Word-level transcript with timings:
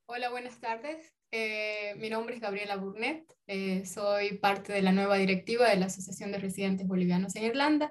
Hola, 0.06 0.28
buenas 0.28 0.60
tardes. 0.60 1.16
Eh, 1.30 1.94
mi 1.96 2.10
nombre 2.10 2.34
es 2.34 2.40
Gabriela 2.42 2.76
Burnett. 2.76 3.24
Eh, 3.46 3.86
soy 3.86 4.36
parte 4.36 4.74
de 4.74 4.82
la 4.82 4.92
nueva 4.92 5.16
directiva 5.16 5.66
de 5.66 5.76
la 5.76 5.86
Asociación 5.86 6.30
de 6.30 6.38
Residentes 6.38 6.86
Bolivianos 6.86 7.34
en 7.36 7.44
Irlanda, 7.44 7.90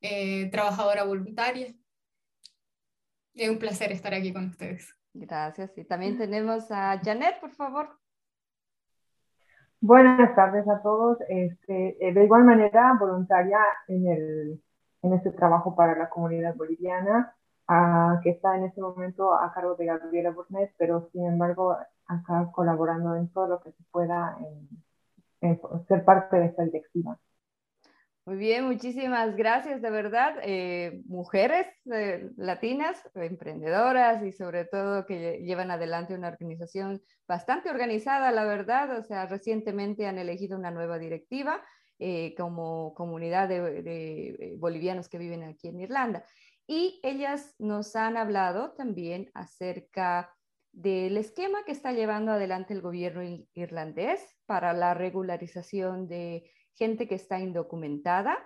eh, 0.00 0.50
trabajadora 0.50 1.04
voluntaria. 1.04 1.66
Es 3.34 3.50
un 3.50 3.58
placer 3.58 3.92
estar 3.92 4.14
aquí 4.14 4.32
con 4.32 4.46
ustedes. 4.46 4.96
Gracias. 5.12 5.76
Y 5.76 5.84
también 5.84 6.16
tenemos 6.16 6.72
a 6.72 6.98
Janet, 7.04 7.38
por 7.40 7.50
favor. 7.50 7.90
Buenas 9.80 10.34
tardes 10.34 10.66
a 10.66 10.80
todos. 10.80 11.18
Este, 11.28 11.98
de 12.00 12.24
igual 12.24 12.44
manera, 12.44 12.96
voluntaria 12.98 13.58
en, 13.86 14.08
el, 14.08 14.62
en 15.02 15.12
este 15.12 15.30
trabajo 15.32 15.76
para 15.76 15.94
la 15.94 16.08
comunidad 16.08 16.54
boliviana 16.54 17.36
que 18.22 18.30
está 18.30 18.56
en 18.56 18.64
este 18.64 18.80
momento 18.80 19.32
a 19.32 19.52
cargo 19.52 19.74
de 19.76 19.86
Gabriela 19.86 20.30
Burnett, 20.30 20.72
pero 20.76 21.08
sin 21.12 21.26
embargo 21.26 21.76
acá 22.06 22.50
colaborando 22.52 23.14
en 23.14 23.28
todo 23.28 23.46
lo 23.46 23.60
que 23.60 23.70
se 23.72 23.84
pueda 23.92 24.36
en, 25.40 25.60
ser 25.86 26.04
parte 26.04 26.36
de 26.36 26.46
esta 26.46 26.64
directiva. 26.64 27.18
Muy 28.26 28.36
bien, 28.36 28.66
muchísimas 28.66 29.34
gracias, 29.34 29.80
de 29.80 29.90
verdad. 29.90 30.34
Eh, 30.42 31.02
mujeres 31.06 31.66
eh, 31.92 32.30
latinas, 32.36 33.02
emprendedoras 33.14 34.22
y 34.22 34.32
sobre 34.32 34.66
todo 34.66 35.06
que 35.06 35.40
llevan 35.42 35.70
adelante 35.70 36.14
una 36.14 36.28
organización 36.28 37.00
bastante 37.26 37.70
organizada, 37.70 38.30
la 38.30 38.44
verdad. 38.44 38.98
O 38.98 39.02
sea, 39.02 39.26
recientemente 39.26 40.06
han 40.06 40.18
elegido 40.18 40.58
una 40.58 40.70
nueva 40.70 40.98
directiva 40.98 41.62
eh, 41.98 42.34
como 42.36 42.94
comunidad 42.94 43.48
de 43.48 44.56
bolivianos 44.58 45.08
que 45.08 45.18
viven 45.18 45.42
aquí 45.44 45.68
en 45.68 45.80
Irlanda. 45.80 46.24
Y 46.72 47.00
ellas 47.02 47.56
nos 47.58 47.96
han 47.96 48.16
hablado 48.16 48.74
también 48.74 49.28
acerca 49.34 50.32
del 50.70 51.16
esquema 51.16 51.64
que 51.64 51.72
está 51.72 51.90
llevando 51.92 52.30
adelante 52.30 52.74
el 52.74 52.80
gobierno 52.80 53.22
irlandés 53.54 54.20
para 54.46 54.72
la 54.72 54.94
regularización 54.94 56.06
de 56.06 56.48
gente 56.76 57.08
que 57.08 57.16
está 57.16 57.40
indocumentada 57.40 58.38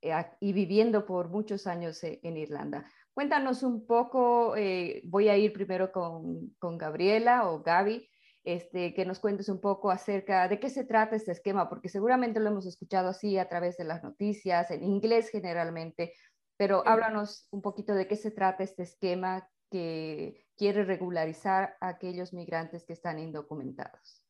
eh, 0.00 0.10
y 0.40 0.54
viviendo 0.54 1.04
por 1.04 1.28
muchos 1.28 1.66
años 1.66 2.02
eh, 2.02 2.18
en 2.22 2.38
Irlanda. 2.38 2.90
Cuéntanos 3.12 3.62
un 3.62 3.86
poco, 3.86 4.56
eh, 4.56 5.02
voy 5.04 5.28
a 5.28 5.36
ir 5.36 5.52
primero 5.52 5.92
con, 5.92 6.54
con 6.58 6.78
Gabriela 6.78 7.50
o 7.50 7.62
Gaby, 7.62 8.08
este, 8.42 8.94
que 8.94 9.04
nos 9.04 9.18
cuentes 9.18 9.50
un 9.50 9.60
poco 9.60 9.90
acerca 9.90 10.48
de 10.48 10.58
qué 10.58 10.70
se 10.70 10.84
trata 10.84 11.14
este 11.14 11.32
esquema, 11.32 11.68
porque 11.68 11.90
seguramente 11.90 12.40
lo 12.40 12.48
hemos 12.48 12.64
escuchado 12.64 13.10
así 13.10 13.36
a 13.36 13.50
través 13.50 13.76
de 13.76 13.84
las 13.84 14.02
noticias, 14.02 14.70
en 14.70 14.82
inglés 14.82 15.28
generalmente, 15.28 16.14
pero 16.56 16.86
háblanos 16.86 17.48
un 17.50 17.62
poquito 17.62 17.94
de 17.94 18.08
qué 18.08 18.16
se 18.16 18.30
trata 18.30 18.64
este 18.64 18.82
esquema 18.82 19.48
que 19.70 20.46
quiere 20.56 20.84
regularizar 20.84 21.76
a 21.80 21.88
aquellos 21.88 22.32
migrantes 22.32 22.84
que 22.84 22.92
están 22.92 23.18
indocumentados. 23.18 24.22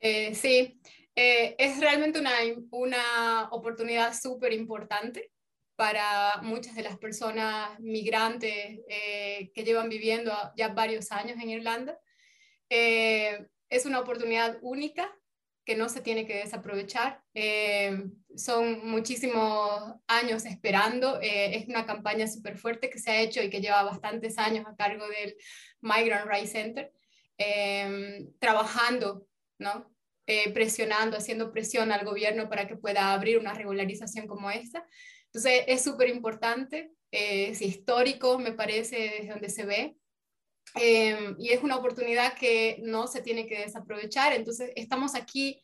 Eh, 0.00 0.34
sí, 0.34 0.80
eh, 1.16 1.56
es 1.58 1.80
realmente 1.80 2.20
una, 2.20 2.32
una 2.70 3.48
oportunidad 3.50 4.14
súper 4.14 4.52
importante 4.52 5.32
para 5.74 6.40
muchas 6.42 6.74
de 6.74 6.82
las 6.82 6.98
personas 6.98 7.78
migrantes 7.80 8.80
eh, 8.88 9.50
que 9.54 9.64
llevan 9.64 9.88
viviendo 9.88 10.32
ya 10.56 10.68
varios 10.68 11.10
años 11.12 11.38
en 11.40 11.50
Irlanda. 11.50 11.98
es 12.68 13.86
una 13.86 14.00
oportunidad 14.00 14.58
única 14.62 15.12
que 15.64 15.76
no 15.76 15.88
se 15.88 16.00
tiene 16.00 16.26
que 16.26 16.36
desaprovechar. 16.36 17.22
Eh, 18.38 18.40
son 18.40 18.86
muchísimos 18.88 19.94
años 20.06 20.44
esperando. 20.44 21.20
Eh, 21.20 21.56
es 21.56 21.68
una 21.68 21.84
campaña 21.84 22.26
súper 22.26 22.56
fuerte 22.56 22.90
que 22.90 22.98
se 22.98 23.10
ha 23.10 23.20
hecho 23.20 23.42
y 23.42 23.50
que 23.50 23.60
lleva 23.60 23.82
bastantes 23.82 24.38
años 24.38 24.66
a 24.66 24.76
cargo 24.76 25.06
del 25.08 25.36
Migrant 25.80 26.28
Rights 26.30 26.52
Center, 26.52 26.92
eh, 27.36 28.26
trabajando, 28.38 29.26
¿no? 29.58 29.92
presionando, 30.52 31.16
haciendo 31.16 31.50
presión 31.52 31.90
al 31.90 32.04
gobierno 32.04 32.50
para 32.50 32.68
que 32.68 32.76
pueda 32.76 33.14
abrir 33.14 33.38
una 33.38 33.54
regularización 33.54 34.26
como 34.26 34.50
esta. 34.50 34.86
Entonces, 35.24 35.64
es 35.66 35.82
súper 35.82 36.10
importante, 36.10 36.92
es 37.10 37.62
histórico, 37.62 38.38
me 38.38 38.52
parece, 38.52 38.98
desde 38.98 39.30
donde 39.30 39.48
se 39.48 39.64
ve. 39.64 39.96
Em, 40.74 41.34
y 41.38 41.48
es 41.48 41.62
una 41.62 41.76
oportunidad 41.76 42.34
que 42.34 42.76
no 42.82 43.06
se 43.06 43.22
tiene 43.22 43.46
que 43.46 43.60
desaprovechar. 43.60 44.34
Entonces, 44.34 44.70
estamos 44.76 45.14
aquí 45.14 45.62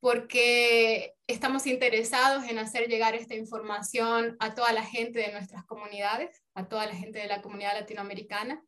porque 0.00 1.14
estamos 1.26 1.66
interesados 1.66 2.44
en 2.44 2.58
hacer 2.58 2.88
llegar 2.88 3.14
esta 3.14 3.34
información 3.34 4.36
a 4.40 4.54
toda 4.54 4.72
la 4.72 4.82
gente 4.82 5.18
de 5.20 5.32
nuestras 5.32 5.64
comunidades, 5.66 6.42
a 6.54 6.68
toda 6.68 6.86
la 6.86 6.94
gente 6.94 7.18
de 7.18 7.28
la 7.28 7.42
comunidad 7.42 7.74
latinoamericana. 7.74 8.62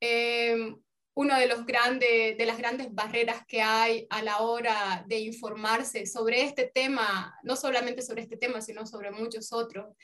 Eh, 0.00 0.74
una 1.16 1.38
de, 1.38 1.46
los 1.46 1.64
grandes, 1.64 2.36
de 2.36 2.46
las 2.46 2.58
grandes 2.58 2.92
barreras 2.92 3.46
que 3.46 3.62
hay 3.62 4.06
a 4.10 4.22
la 4.22 4.40
hora 4.40 5.04
de 5.06 5.20
informarse 5.20 6.06
sobre 6.06 6.42
este 6.42 6.70
tema, 6.74 7.38
no 7.44 7.54
solamente 7.54 8.02
sobre 8.02 8.22
este 8.22 8.36
tema, 8.36 8.60
sino 8.60 8.84
sobre 8.84 9.12
muchos 9.12 9.52
otros 9.52 9.94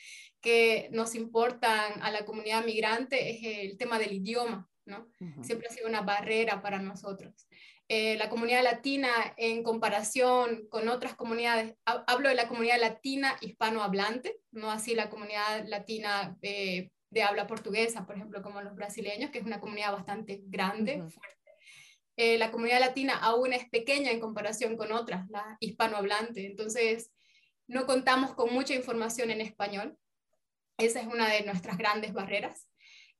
que 0.41 0.88
nos 0.92 1.16
importan 1.16 2.00
a 2.03 2.10
la 2.12 2.25
comunidad 2.25 2.65
migrante, 2.65 3.31
es 3.31 3.71
el 3.71 3.77
tema 3.77 3.98
del 3.98 4.12
idioma. 4.12 4.69
Siempre 5.42 5.69
ha 5.69 5.72
sido 5.72 5.88
una 5.88 6.00
barrera 6.00 6.62
para 6.62 6.81
nosotros. 6.81 7.47
Eh, 7.93 8.17
la 8.19 8.31
comunidad 8.31 8.62
latina 8.62 9.11
en 9.37 9.65
comparación 9.65 10.69
con 10.69 10.89
otras 10.89 11.17
comunidades, 11.17 11.75
hablo 11.84 12.28
de 12.28 12.37
la 12.37 12.47
comunidad 12.47 12.78
latina 12.78 13.37
hispanohablante, 13.41 14.39
no 14.53 14.71
así 14.71 14.95
la 14.95 15.11
comunidad 15.11 15.67
latina 15.67 16.39
eh, 16.41 16.93
de 17.11 17.23
habla 17.25 17.49
portuguesa, 17.49 18.06
por 18.06 18.15
ejemplo, 18.15 18.43
como 18.43 18.62
los 18.62 18.77
brasileños, 18.77 19.33
que 19.33 19.41
es 19.41 19.45
una 19.45 19.59
comunidad 19.59 19.91
bastante 19.91 20.41
grande, 20.45 20.99
fuerte. 20.99 21.51
Eh, 22.17 22.39
la 22.39 22.53
comunidad 22.53 22.78
latina 22.78 23.19
aún 23.19 23.53
es 23.53 23.69
pequeña 23.69 24.12
en 24.12 24.21
comparación 24.21 24.77
con 24.77 24.93
otras, 24.93 25.28
la 25.28 25.57
hispanohablante, 25.59 26.47
entonces 26.47 27.11
no 27.67 27.87
contamos 27.87 28.34
con 28.37 28.55
mucha 28.55 28.72
información 28.72 29.33
en 29.33 29.41
español. 29.41 29.99
Esa 30.78 31.01
es 31.01 31.09
una 31.09 31.28
de 31.28 31.43
nuestras 31.43 31.77
grandes 31.77 32.12
barreras. 32.12 32.70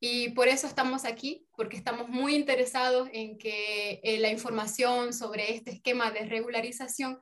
Y 0.01 0.31
por 0.31 0.49
eso 0.49 0.67
estamos 0.67 1.05
aquí, 1.05 1.47
porque 1.57 1.77
estamos 1.77 2.09
muy 2.09 2.35
interesados 2.35 3.09
en 3.13 3.37
que 3.37 4.01
eh, 4.03 4.19
la 4.19 4.31
información 4.31 5.13
sobre 5.13 5.55
este 5.55 5.73
esquema 5.73 6.11
de 6.11 6.25
regularización 6.25 7.21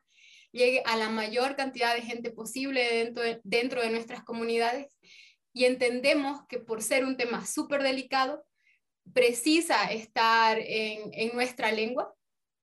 llegue 0.53 0.83
a 0.87 0.97
la 0.97 1.11
mayor 1.11 1.57
cantidad 1.57 1.95
de 1.95 2.03
gente 2.03 2.31
posible 2.31 2.89
dentro 2.89 3.23
de, 3.25 3.41
dentro 3.43 3.83
de 3.83 3.91
nuestras 3.91 4.23
comunidades 4.23 4.97
y 5.53 5.65
entendemos 5.65 6.47
que 6.49 6.61
por 6.61 6.83
ser 6.83 7.05
un 7.05 7.17
tema 7.17 7.45
súper 7.45 7.83
delicado, 7.83 8.45
precisa 9.13 9.91
estar 9.91 10.59
en, 10.59 11.11
en 11.13 11.35
nuestra 11.35 11.73
lengua. 11.73 12.15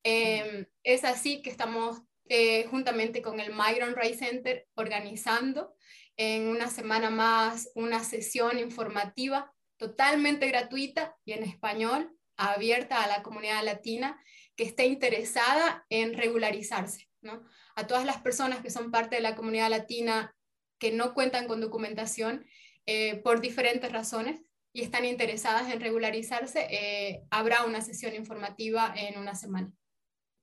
Em, 0.03 0.65
es 0.83 1.03
así 1.03 1.41
que 1.41 1.49
estamos 1.49 2.01
eh, 2.29 2.65
juntamente 2.67 3.21
con 3.21 3.39
el 3.39 3.51
Migrant 3.51 3.97
Rights 3.97 4.19
Center 4.19 4.65
organizando 4.75 5.75
en 6.15 6.47
una 6.47 6.69
semana 6.69 7.09
más 7.09 7.69
una 7.75 8.03
sesión 8.03 8.59
informativa 8.59 9.51
totalmente 9.77 10.47
gratuita 10.47 11.15
y 11.25 11.33
en 11.33 11.43
español, 11.43 12.11
abierta 12.37 13.03
a 13.03 13.07
la 13.07 13.23
comunidad 13.23 13.63
latina 13.63 14.21
que 14.55 14.63
esté 14.63 14.85
interesada 14.85 15.85
en 15.89 16.13
regularizarse. 16.13 17.09
¿no? 17.21 17.43
A 17.75 17.87
todas 17.87 18.05
las 18.05 18.21
personas 18.21 18.61
que 18.61 18.69
son 18.69 18.91
parte 18.91 19.15
de 19.15 19.21
la 19.21 19.35
comunidad 19.35 19.69
latina 19.69 20.35
que 20.79 20.91
no 20.91 21.13
cuentan 21.13 21.47
con 21.47 21.61
documentación 21.61 22.45
eh, 22.85 23.21
por 23.23 23.41
diferentes 23.41 23.91
razones 23.91 24.41
y 24.73 24.81
están 24.81 25.05
interesadas 25.05 25.71
en 25.71 25.79
regularizarse, 25.79 26.67
eh, 26.69 27.23
habrá 27.31 27.63
una 27.63 27.81
sesión 27.81 28.13
informativa 28.13 28.93
en 28.95 29.17
una 29.17 29.33
semana. 29.33 29.71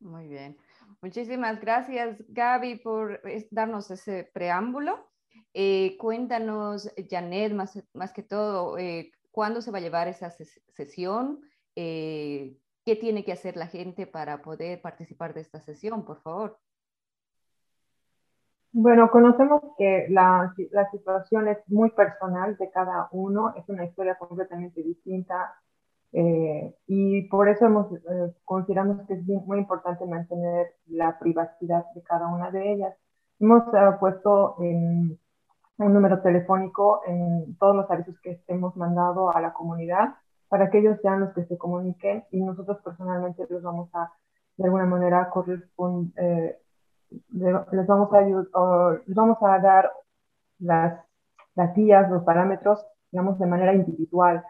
Muy 0.01 0.27
bien. 0.27 0.57
Muchísimas 1.03 1.61
gracias, 1.61 2.17
Gaby, 2.29 2.77
por 2.77 3.21
darnos 3.51 3.91
ese 3.91 4.31
preámbulo. 4.33 5.13
Eh, 5.53 5.97
cuéntanos, 5.99 6.91
Janet, 7.11 7.53
más, 7.53 7.79
más 7.93 8.13
que 8.13 8.23
todo, 8.23 8.79
eh, 8.79 9.13
¿cuándo 9.33 9.61
se 9.61 9.73
va 9.73 9.79
a 9.79 9.81
llevar 9.81 10.07
esa 10.07 10.31
sesión? 10.31 11.41
Eh, 11.75 12.57
¿Qué 12.85 12.97
tiene 12.97 13.25
que 13.25 13.33
hacer 13.33 13.57
la 13.57 13.67
gente 13.67 14.07
para 14.07 14.43
poder 14.43 14.81
participar 14.81 15.35
de 15.35 15.41
esta 15.41 15.61
sesión, 15.61 16.05
por 16.05 16.21
favor? 16.21 16.59
Bueno, 18.73 19.11
conocemos 19.11 19.63
que 19.77 20.07
la, 20.09 20.55
la, 20.71 20.91
situación 20.91 21.49
es 21.49 21.59
muy 21.67 21.91
personal 21.91 22.57
de 22.57 22.71
cada 22.71 23.09
uno, 23.13 23.53
es 23.57 23.69
una 23.69 23.85
historia 23.85 24.17
completamente 24.17 24.83
distinta 24.83 25.55
eh, 26.13 26.75
y 26.87 27.23
por 27.29 27.49
eso 27.49 27.67
hemos, 27.67 27.93
eh, 27.93 28.35
consideramos 28.45 29.07
que 29.07 29.15
es 29.15 29.25
muy 29.25 29.59
importante 29.59 30.05
mantener 30.07 30.75
la 30.87 31.19
privacidad 31.19 31.85
de 31.95 32.03
cada 32.03 32.29
una 32.29 32.51
de 32.51 32.73
ellas. 32.73 32.95
Hemos 33.41 33.67
uh, 33.69 33.99
puesto 33.99 34.57
en, 34.61 35.19
un 35.83 35.95
número 35.95 36.21
telefónico 36.21 37.03
en 37.07 37.57
todos 37.59 37.77
los 37.77 37.91
avisos 37.91 38.19
que 38.21 38.43
hemos 38.49 38.77
mandado 38.77 39.35
a 39.35 39.41
la 39.41 39.53
comunidad 39.53 40.15
para 40.49 40.71
que 40.71 40.79
ellos 40.79 40.99
sean 41.01 41.21
los 41.21 41.33
que 41.33 41.45
se 41.47 41.57
comuniquen 41.57 42.25
y 42.31 42.43
nosotros 42.43 42.79
personalmente 42.85 43.47
los 43.49 43.63
vamos 43.63 43.89
a, 43.95 44.13
de 44.57 44.65
alguna 44.65 44.85
manera, 44.85 45.31
eh, 46.17 46.59
les 47.31 47.87
vamos 47.87 48.13
a 48.13 48.19
ayudar, 48.19 49.03
les 49.07 49.17
vamos 49.17 49.39
a 49.41 49.59
dar 49.59 49.91
las, 50.59 51.01
las 51.55 51.75
guías, 51.75 52.11
los 52.11 52.23
parámetros, 52.25 52.85
digamos, 53.11 53.39
de 53.39 53.47
manera 53.47 53.75
individual. 53.75 54.45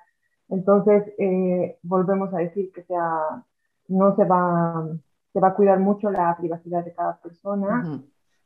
Entonces, 0.48 1.04
eh, 1.18 1.78
volvemos 1.82 2.34
a 2.34 2.38
decir 2.38 2.72
que 2.72 2.82
sea, 2.82 3.44
no 3.88 4.16
se 4.16 4.24
va, 4.24 4.84
se 5.32 5.40
va 5.40 5.48
a 5.48 5.54
cuidar 5.54 5.78
mucho 5.78 6.10
la 6.10 6.36
privacidad 6.36 6.84
de 6.84 6.94
cada 6.94 7.16
persona, 7.18 8.02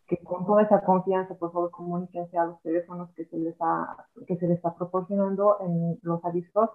que 0.06 0.18
con 0.18 0.46
toda 0.46 0.62
esa 0.62 0.82
confianza, 0.82 1.34
por 1.34 1.52
favor, 1.52 1.70
comuníquense 1.70 2.38
a 2.38 2.44
los 2.44 2.60
teléfonos 2.62 3.10
que 3.14 3.24
se 3.24 3.38
les, 3.38 3.56
ha, 3.60 4.06
que 4.26 4.36
se 4.36 4.46
les 4.46 4.56
está 4.56 4.74
proporcionando 4.74 5.58
en 5.60 5.98
los 6.02 6.24
avisos 6.24 6.70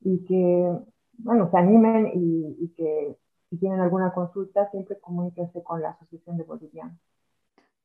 y 0.00 0.24
que, 0.24 0.70
bueno, 1.18 1.50
se 1.50 1.56
animen 1.58 2.10
y, 2.14 2.56
y 2.60 2.68
que 2.76 3.16
si 3.50 3.58
tienen 3.58 3.80
alguna 3.80 4.12
consulta, 4.12 4.70
siempre 4.70 4.98
comuníquense 4.98 5.62
con 5.62 5.80
la 5.80 5.90
Asociación 5.90 6.38
de 6.38 6.44
Bolivianos. 6.44 6.98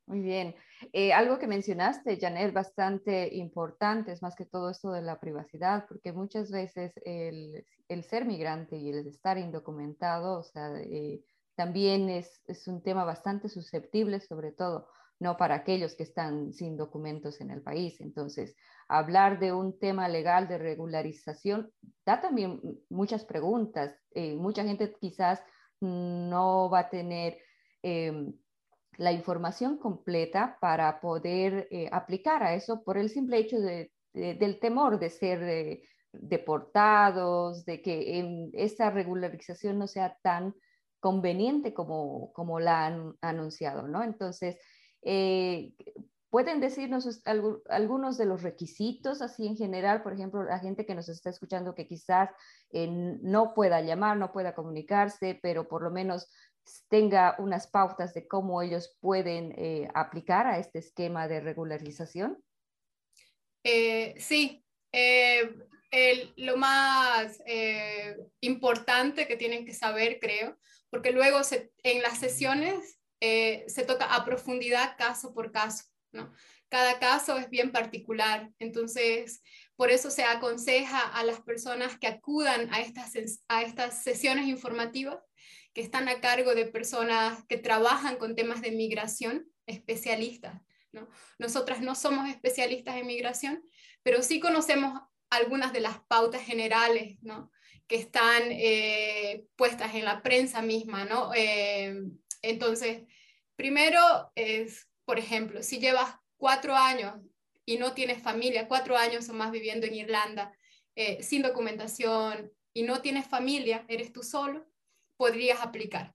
Muy 0.07 0.21
bien. 0.21 0.55
Eh, 0.93 1.11
algo 1.11 1.37
que 1.37 1.47
mencionaste, 1.47 2.17
Janet, 2.17 2.53
bastante 2.53 3.35
importante, 3.35 4.13
es 4.13 4.21
más 4.21 4.37
que 4.37 4.45
todo 4.45 4.69
esto 4.69 4.91
de 4.91 5.01
la 5.01 5.19
privacidad, 5.19 5.85
porque 5.89 6.13
muchas 6.13 6.49
veces 6.49 6.93
el, 7.03 7.65
el 7.89 8.03
ser 8.03 8.25
migrante 8.25 8.77
y 8.77 8.89
el 8.89 9.05
estar 9.05 9.37
indocumentado, 9.37 10.39
o 10.39 10.43
sea, 10.43 10.79
eh, 10.79 11.21
también 11.57 12.09
es, 12.09 12.41
es, 12.45 12.67
un 12.67 12.83
tema 12.83 13.03
bastante 13.03 13.49
susceptible, 13.49 14.19
sobre 14.19 14.51
todo, 14.51 14.87
no 15.19 15.37
para 15.37 15.55
aquellos 15.55 15.95
que 15.95 16.03
están 16.03 16.53
sin 16.53 16.77
documentos 16.77 17.41
en 17.41 17.49
el 17.49 17.63
país. 17.63 17.99
Entonces, 17.99 18.55
hablar 18.87 19.39
de 19.39 19.51
un 19.53 19.79
tema 19.79 20.07
legal 20.07 20.47
de 20.47 20.59
regularización 20.59 21.71
da 22.05 22.21
también 22.21 22.61
muchas 22.89 23.25
preguntas. 23.25 23.97
Eh, 24.11 24.35
mucha 24.35 24.63
gente 24.63 24.93
quizás 25.01 25.41
no 25.81 26.69
va 26.69 26.79
a 26.79 26.89
tener 26.89 27.39
em, 27.81 28.33
la 28.97 29.11
información 29.11 29.79
completa 29.79 30.59
para 30.61 30.99
poder 31.01 31.67
eh, 31.71 31.89
aplicar 31.91 32.43
a 32.43 32.53
eso 32.53 32.83
por 32.83 32.99
el 32.99 33.09
simple 33.09 33.39
hecho 33.39 33.59
de, 33.59 33.91
del 34.13 34.59
temor 34.59 34.99
de 34.99 35.09
ser 35.09 35.41
eh, 35.41 35.81
deportados, 36.11 37.65
de 37.65 37.81
que 37.81 38.49
esta 38.53 38.91
regularización 38.91 39.79
no 39.79 39.87
sea 39.87 40.17
tan 40.21 40.53
conveniente 40.99 41.73
como, 41.73 42.31
como 42.33 42.59
la 42.59 42.85
han 42.85 43.15
anunciado, 43.21 43.87
¿no? 43.87 44.03
Entonces, 44.03 44.57
eh, 45.03 45.73
¿pueden 46.29 46.59
decirnos 46.59 47.21
algunos 47.69 48.17
de 48.17 48.25
los 48.25 48.43
requisitos 48.43 49.21
así 49.21 49.47
en 49.47 49.57
general? 49.57 50.03
Por 50.03 50.13
ejemplo, 50.13 50.43
la 50.43 50.59
gente 50.59 50.85
que 50.85 50.95
nos 50.95 51.09
está 51.09 51.29
escuchando 51.29 51.75
que 51.75 51.87
quizás 51.87 52.29
no 52.71 53.53
pueda 53.53 53.81
llamar, 53.81 54.17
no 54.17 54.31
pueda 54.31 54.53
comunicarse, 54.53 55.39
pero 55.41 55.67
por 55.67 55.83
lo 55.83 55.91
menos 55.91 56.27
tenga 56.89 57.35
unas 57.39 57.67
pautas 57.67 58.13
de 58.13 58.27
cómo 58.27 58.61
ellos 58.61 58.95
pueden 58.99 59.53
eh, 59.57 59.87
aplicar 59.93 60.47
a 60.47 60.59
este 60.59 60.79
esquema 60.79 61.27
de 61.27 61.39
regularización? 61.39 62.43
Eh, 63.63 64.15
sí, 64.19 64.63
eh, 64.91 65.49
lo 66.37 66.57
más 66.57 67.41
importante 68.41 69.27
que 69.27 69.37
tienen 69.37 69.65
que 69.65 69.73
saber, 69.73 70.19
creo, 70.19 70.57
porque 70.89 71.11
luego 71.11 71.39
en 71.83 72.01
las 72.01 72.19
sesiones 72.19 72.99
se 73.19 73.85
toca 73.87 74.05
a 74.13 74.25
profundidad 74.25 74.95
caso 74.97 75.33
por 75.33 75.51
caso, 75.51 75.85
¿no? 76.11 76.31
Cada 76.69 76.99
caso 76.99 77.37
es 77.37 77.49
bien 77.49 77.71
particular, 77.71 78.51
entonces 78.59 79.41
por 79.77 79.89
eso 79.89 80.11
se 80.11 80.23
aconseja 80.23 80.99
a 80.99 81.23
las 81.23 81.39
personas 81.41 81.97
que 81.97 82.07
acudan 82.07 82.73
a 82.73 82.81
estas, 82.81 83.13
a 83.47 83.61
estas 83.61 84.03
sesiones 84.03 84.47
informativas 84.47 85.19
que 85.73 85.81
están 85.81 86.09
a 86.09 86.19
cargo 86.19 86.55
de 86.55 86.65
personas 86.65 87.45
que 87.47 87.57
trabajan 87.57 88.17
con 88.17 88.35
temas 88.35 88.61
de 88.61 88.71
migración, 88.71 89.47
especialistas. 89.65 90.61
¿no? 90.91 91.07
Nosotras 91.37 91.81
no 91.81 91.95
somos 91.95 92.27
especialistas 92.29 92.95
en 92.95 93.07
migración, 93.07 93.63
pero 94.03 94.21
sí 94.21 94.39
conocemos 94.39 94.99
algunas 95.29 95.71
de 95.73 95.81
las 95.81 95.99
pautas 96.07 96.41
generales 96.41 97.17
¿no? 97.21 97.51
Que 97.87 97.95
están 97.95 98.43
eh, 98.51 99.45
puestas 99.55 99.95
en 99.95 100.05
la 100.05 100.21
prensa 100.21 100.61
misma. 100.61 101.05
¿no? 101.05 101.31
Eh, 101.33 101.95
entonces, 102.41 103.03
primero 103.55 104.31
es, 104.35 104.87
por 105.05 105.19
ejemplo, 105.19 105.63
si 105.63 105.79
llevas 105.79 106.15
cuatro 106.37 106.75
años 106.75 107.15
y 107.65 107.77
no 107.77 107.93
tienes 107.93 108.21
familia, 108.21 108.67
cuatro 108.67 108.97
años 108.97 109.29
o 109.29 109.33
más 109.33 109.51
viviendo 109.51 109.87
en 109.87 109.95
Irlanda, 109.95 110.53
eh, 110.95 111.21
sin 111.23 111.41
documentación 111.41 112.51
y 112.73 112.83
no 112.83 113.01
tienes 113.01 113.27
familia, 113.27 113.85
eres 113.87 114.11
tú 114.11 114.23
solo, 114.23 114.67
podrías 115.15 115.61
aplicar, 115.61 116.13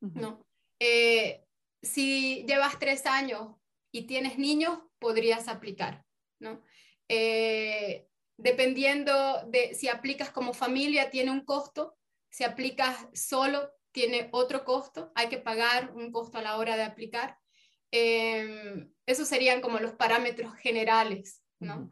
¿no? 0.00 0.44
Si 1.82 2.44
llevas 2.46 2.78
tres 2.78 3.06
años 3.06 3.56
y 3.92 4.06
tienes 4.06 4.38
niños, 4.38 4.78
podrías 4.98 5.48
aplicar, 5.48 6.04
¿no? 6.38 6.62
Eh, 7.08 8.06
dependiendo 8.36 9.44
de 9.48 9.74
si 9.74 9.88
aplicas 9.88 10.30
como 10.30 10.54
familia, 10.54 11.10
tiene 11.10 11.30
un 11.30 11.44
costo, 11.44 11.96
si 12.30 12.44
aplicas 12.44 13.06
solo, 13.12 13.70
tiene 13.92 14.28
otro 14.32 14.64
costo, 14.64 15.12
hay 15.14 15.28
que 15.28 15.38
pagar 15.38 15.92
un 15.94 16.10
costo 16.12 16.38
a 16.38 16.42
la 16.42 16.56
hora 16.56 16.76
de 16.76 16.82
aplicar. 16.82 17.38
Eh, 17.90 18.86
esos 19.06 19.28
serían 19.28 19.60
como 19.60 19.78
los 19.78 19.92
parámetros 19.92 20.54
generales, 20.56 21.42
¿no? 21.58 21.90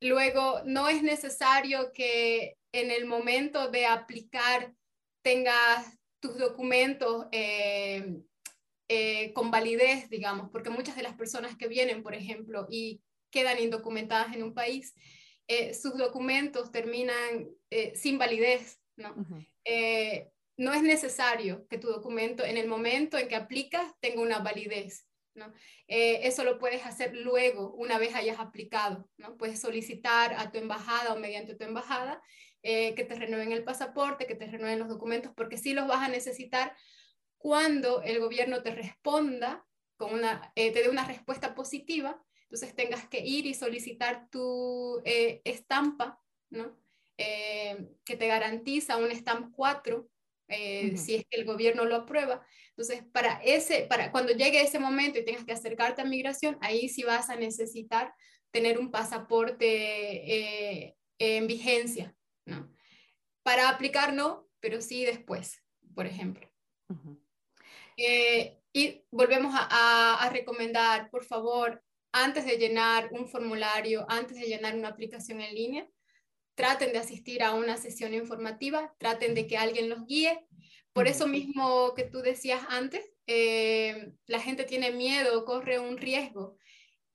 luego, 0.00 0.60
no 0.64 0.88
es 0.88 1.02
necesario 1.02 1.92
que 1.92 2.56
en 2.72 2.90
el 2.90 3.06
momento 3.06 3.70
de 3.70 3.86
aplicar 3.86 4.74
tengas 5.22 5.96
tus 6.20 6.36
documentos 6.36 7.26
eh, 7.32 8.20
eh, 8.88 9.32
con 9.32 9.50
validez, 9.50 10.10
digamos, 10.10 10.50
porque 10.50 10.70
muchas 10.70 10.96
de 10.96 11.02
las 11.02 11.14
personas 11.14 11.56
que 11.56 11.68
vienen, 11.68 12.02
por 12.02 12.14
ejemplo, 12.14 12.66
y 12.70 13.00
quedan 13.34 13.58
indocumentadas 13.58 14.34
en 14.34 14.42
un 14.42 14.54
país, 14.54 14.94
eh, 15.48 15.74
sus 15.74 15.98
documentos 15.98 16.70
terminan 16.70 17.50
sin 17.94 18.18
validez, 18.18 18.80
¿no? 18.96 19.14
no 20.56 20.72
es 20.72 20.82
necesario 20.82 21.66
que 21.66 21.76
tu 21.76 21.88
documento 21.88 22.44
en 22.44 22.56
el 22.56 22.68
momento 22.68 23.18
en 23.18 23.26
que 23.26 23.34
aplicas 23.34 23.92
tenga 24.00 24.22
una 24.22 24.38
validez. 24.38 25.08
¿no? 25.34 25.52
eso 25.88 26.44
lo 26.44 26.60
puedes 26.60 26.86
hacer 26.86 27.16
luego, 27.16 27.74
una 27.74 27.98
vez 27.98 28.14
hayas 28.14 28.38
aplicado. 28.38 29.10
¿no? 29.18 29.36
Puedes 29.36 29.60
solicitar 29.60 30.32
a 30.34 30.52
tu 30.52 30.58
embajada 30.58 31.12
o 31.12 31.18
mediante 31.18 31.56
tu 31.56 31.64
embajada 31.64 32.22
eh, 32.66 32.94
que 32.94 33.04
te 33.04 33.14
renueven 33.14 33.52
el 33.52 33.62
pasaporte, 33.62 34.26
que 34.26 34.36
te 34.36 34.46
renueven 34.46 34.78
los 34.78 34.88
documentos, 34.88 35.32
porque 35.36 35.58
sí 35.58 35.74
los 35.74 35.86
vas 35.86 36.00
a 36.00 36.08
necesitar 36.08 36.74
cuando 37.36 38.00
el 38.00 38.20
gobierno 38.20 38.62
te 38.62 38.74
responda, 38.74 39.66
con 39.98 40.14
una, 40.14 40.50
eh, 40.54 40.72
te 40.72 40.82
dé 40.82 40.88
una 40.88 41.06
respuesta 41.06 41.54
positiva, 41.54 42.24
entonces 42.44 42.74
tengas 42.74 43.08
que 43.08 43.20
ir 43.20 43.46
y 43.46 43.54
solicitar 43.54 44.28
tu 44.30 45.00
eh, 45.04 45.40
estampa, 45.44 46.20
¿no? 46.50 46.82
que 47.16 48.16
te 48.16 48.26
garantiza 48.26 48.96
un 48.96 49.12
stamp 49.12 49.54
4, 49.54 50.10
si 50.48 51.14
es 51.14 51.24
que 51.30 51.36
el 51.36 51.44
gobierno 51.44 51.84
lo 51.84 51.94
aprueba. 51.94 52.44
Entonces, 52.70 53.04
para, 53.12 53.40
ese, 53.44 53.82
para 53.82 54.10
cuando 54.10 54.32
llegue 54.32 54.60
ese 54.60 54.80
momento 54.80 55.20
y 55.20 55.24
tengas 55.24 55.44
que 55.44 55.52
acercarte 55.52 56.02
a 56.02 56.06
migración, 56.06 56.58
ahí 56.60 56.88
sí 56.88 57.04
vas 57.04 57.30
a 57.30 57.36
necesitar 57.36 58.12
tener 58.50 58.80
un 58.80 58.90
pasaporte 58.90 60.92
en 61.18 61.46
vigencia, 61.46 62.14
¿no? 62.46 62.72
Para 63.42 63.68
aplicar 63.68 64.12
no, 64.12 64.48
pero 64.60 64.80
sí 64.80 65.04
después, 65.04 65.62
por 65.94 66.06
ejemplo. 66.06 66.48
Eh, 67.96 68.60
y 68.72 69.04
volvemos 69.10 69.54
a, 69.54 70.28
recomendar, 70.32 71.10
por 71.10 71.24
favor, 71.24 71.82
antes 72.14 72.46
de 72.46 72.58
llenar 72.58 73.08
un 73.10 73.26
formulario, 73.26 74.06
antes 74.08 74.38
de 74.38 74.46
llenar 74.46 74.76
una 74.76 74.88
aplicación 74.88 75.40
en 75.40 75.52
línea, 75.52 75.88
traten 76.54 76.92
de 76.92 76.98
asistir 76.98 77.42
a 77.42 77.54
una 77.54 77.76
sesión 77.76 78.14
informativa, 78.14 78.94
traten 78.98 79.34
de 79.34 79.48
que 79.48 79.58
alguien 79.58 79.88
los 79.88 80.06
guíe. 80.06 80.46
Por 80.92 81.08
eso 81.08 81.26
mismo 81.26 81.92
que 81.94 82.04
tú 82.04 82.22
decías 82.22 82.62
antes, 82.68 83.04
eh, 83.26 84.12
la 84.26 84.38
gente 84.40 84.62
tiene 84.62 84.92
miedo, 84.92 85.44
corre 85.44 85.78
un 85.80 85.98
riesgo. 85.98 86.56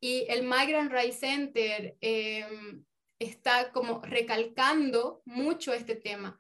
y 0.02 0.26
el 0.30 0.44
Migrant 0.44 0.92
Rights 0.94 1.20
Center 1.20 1.98
em, 2.00 2.86
está 3.20 3.72
como 3.74 4.02
recalcando 4.02 5.22
mucho 5.26 5.74
este 5.74 5.96
tema. 5.96 6.40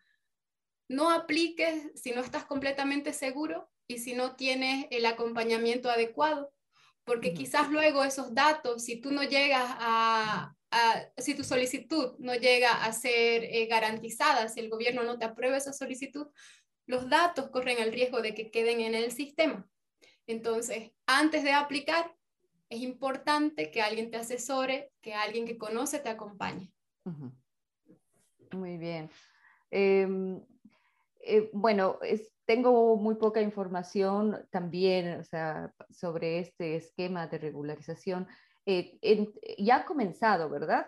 No 0.89 1.11
apliques 1.11 1.91
si 1.95 2.11
no 2.11 2.21
estás 2.21 2.45
completamente 2.45 3.11
seguro 3.11 3.69
y 3.85 3.99
si 3.99 4.13
no 4.13 4.37
tienes 4.37 4.87
el 4.91 5.05
acompañamiento 5.05 5.89
adecuado, 5.89 6.53
porque 7.09 7.33
quizás 7.33 7.71
luego 7.71 8.03
esos 8.03 8.35
datos, 8.35 8.83
si 8.83 9.01
tú 9.01 9.11
no 9.11 9.23
llegas 9.23 9.65
a, 9.67 10.55
si 11.17 11.33
tu 11.33 11.43
solicitud 11.43 12.13
no 12.19 12.35
llega 12.35 12.85
a 12.85 12.93
ser 12.93 13.45
eh, 13.45 13.65
garantizada, 13.65 14.47
si 14.47 14.59
el 14.59 14.69
gobierno 14.69 15.01
no 15.01 15.17
te 15.17 15.25
aprueba 15.25 15.57
esa 15.57 15.73
solicitud, 15.73 16.27
los 16.85 17.09
datos 17.09 17.49
corren 17.49 17.79
el 17.79 17.91
riesgo 17.91 18.21
de 18.21 18.35
que 18.35 18.51
queden 18.51 18.81
en 18.81 18.93
el 18.93 19.11
sistema. 19.11 19.67
Entonces, 20.27 20.91
antes 21.07 21.43
de 21.43 21.51
aplicar, 21.51 22.15
es 22.69 22.81
importante 22.81 23.71
que 23.71 23.81
alguien 23.81 24.11
te 24.11 24.17
asesore, 24.17 24.91
que 25.01 25.15
alguien 25.15 25.47
que 25.47 25.57
conoce 25.57 25.97
te 25.97 26.09
acompañe. 26.09 26.71
Muy 28.51 28.77
bien. 28.77 29.09
Em, 29.71 30.45
eh, 31.21 31.49
bueno, 31.53 31.97
tengo 32.49 32.97
muy 32.97 33.13
poca 33.13 33.43
información 33.43 34.43
también 34.49 35.21
sobre 35.91 36.39
este 36.39 36.77
esquema 36.77 37.27
de 37.27 37.37
regularización. 37.37 38.27
Eh, 38.65 38.97
ya 39.59 39.75
ha 39.75 39.85
comenzado, 39.85 40.49
¿verdad? 40.49 40.87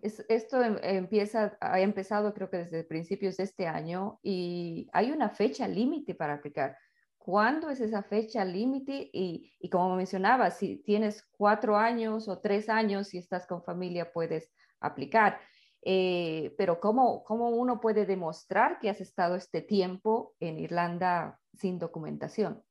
esto 0.00 0.62
em, 0.62 0.78
empieza, 0.82 1.58
ha 1.60 1.80
empezado 1.80 2.32
creo 2.32 2.48
que 2.48 2.64
desde 2.64 2.84
principios 2.84 3.36
de 3.36 3.44
este 3.44 3.66
año 3.66 4.20
y 4.22 4.88
hay 4.94 5.10
una 5.10 5.28
fecha 5.28 5.68
límite 5.68 6.14
para 6.14 6.34
aplicar 6.34 6.78
cuándo 7.18 7.68
es 7.68 7.80
esa 7.82 8.02
fecha 8.02 8.42
límite 8.46 9.10
y, 9.12 9.52
y, 9.60 9.68
como 9.68 9.96
mencionaba, 9.96 10.50
si 10.50 10.78
tienes 10.78 11.28
cuatro 11.36 11.76
años 11.76 12.26
o 12.26 12.40
tres 12.40 12.70
años, 12.70 13.08
si 13.08 13.18
estás 13.18 13.46
con 13.46 13.62
familia, 13.62 14.14
puedes 14.14 14.50
aplicar. 14.80 15.40
Eh, 15.82 16.54
pero 16.58 16.80
¿cómo, 16.80 17.24
¿cómo 17.24 17.48
uno 17.50 17.80
puede 17.80 18.06
demostrar 18.06 18.78
que 18.78 18.90
has 18.90 19.00
estado 19.00 19.36
este 19.36 19.62
tiempo 19.62 20.34
en 20.40 20.58
Irlanda 20.58 21.40
sin 21.54 21.78
documentación? 21.78 22.62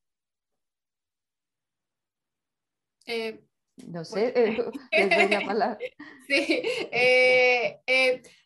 Eh, 3.06 3.44
no 3.88 4.06
sé, 4.06 4.34
eh, 4.36 4.58
les 4.92 5.10
doy 5.10 5.28
la 5.28 5.46
palabra. 5.46 5.78
Sí, 6.28 6.62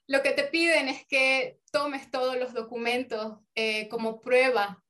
lo 0.08 0.22
que 0.22 0.32
te 0.32 0.46
piden 0.46 0.88
es 0.88 1.06
que 1.06 1.60
tomes 1.70 2.10
todos 2.10 2.38
los 2.38 2.54
documentos 2.54 3.40
como 3.90 4.22
prueba 4.22 4.82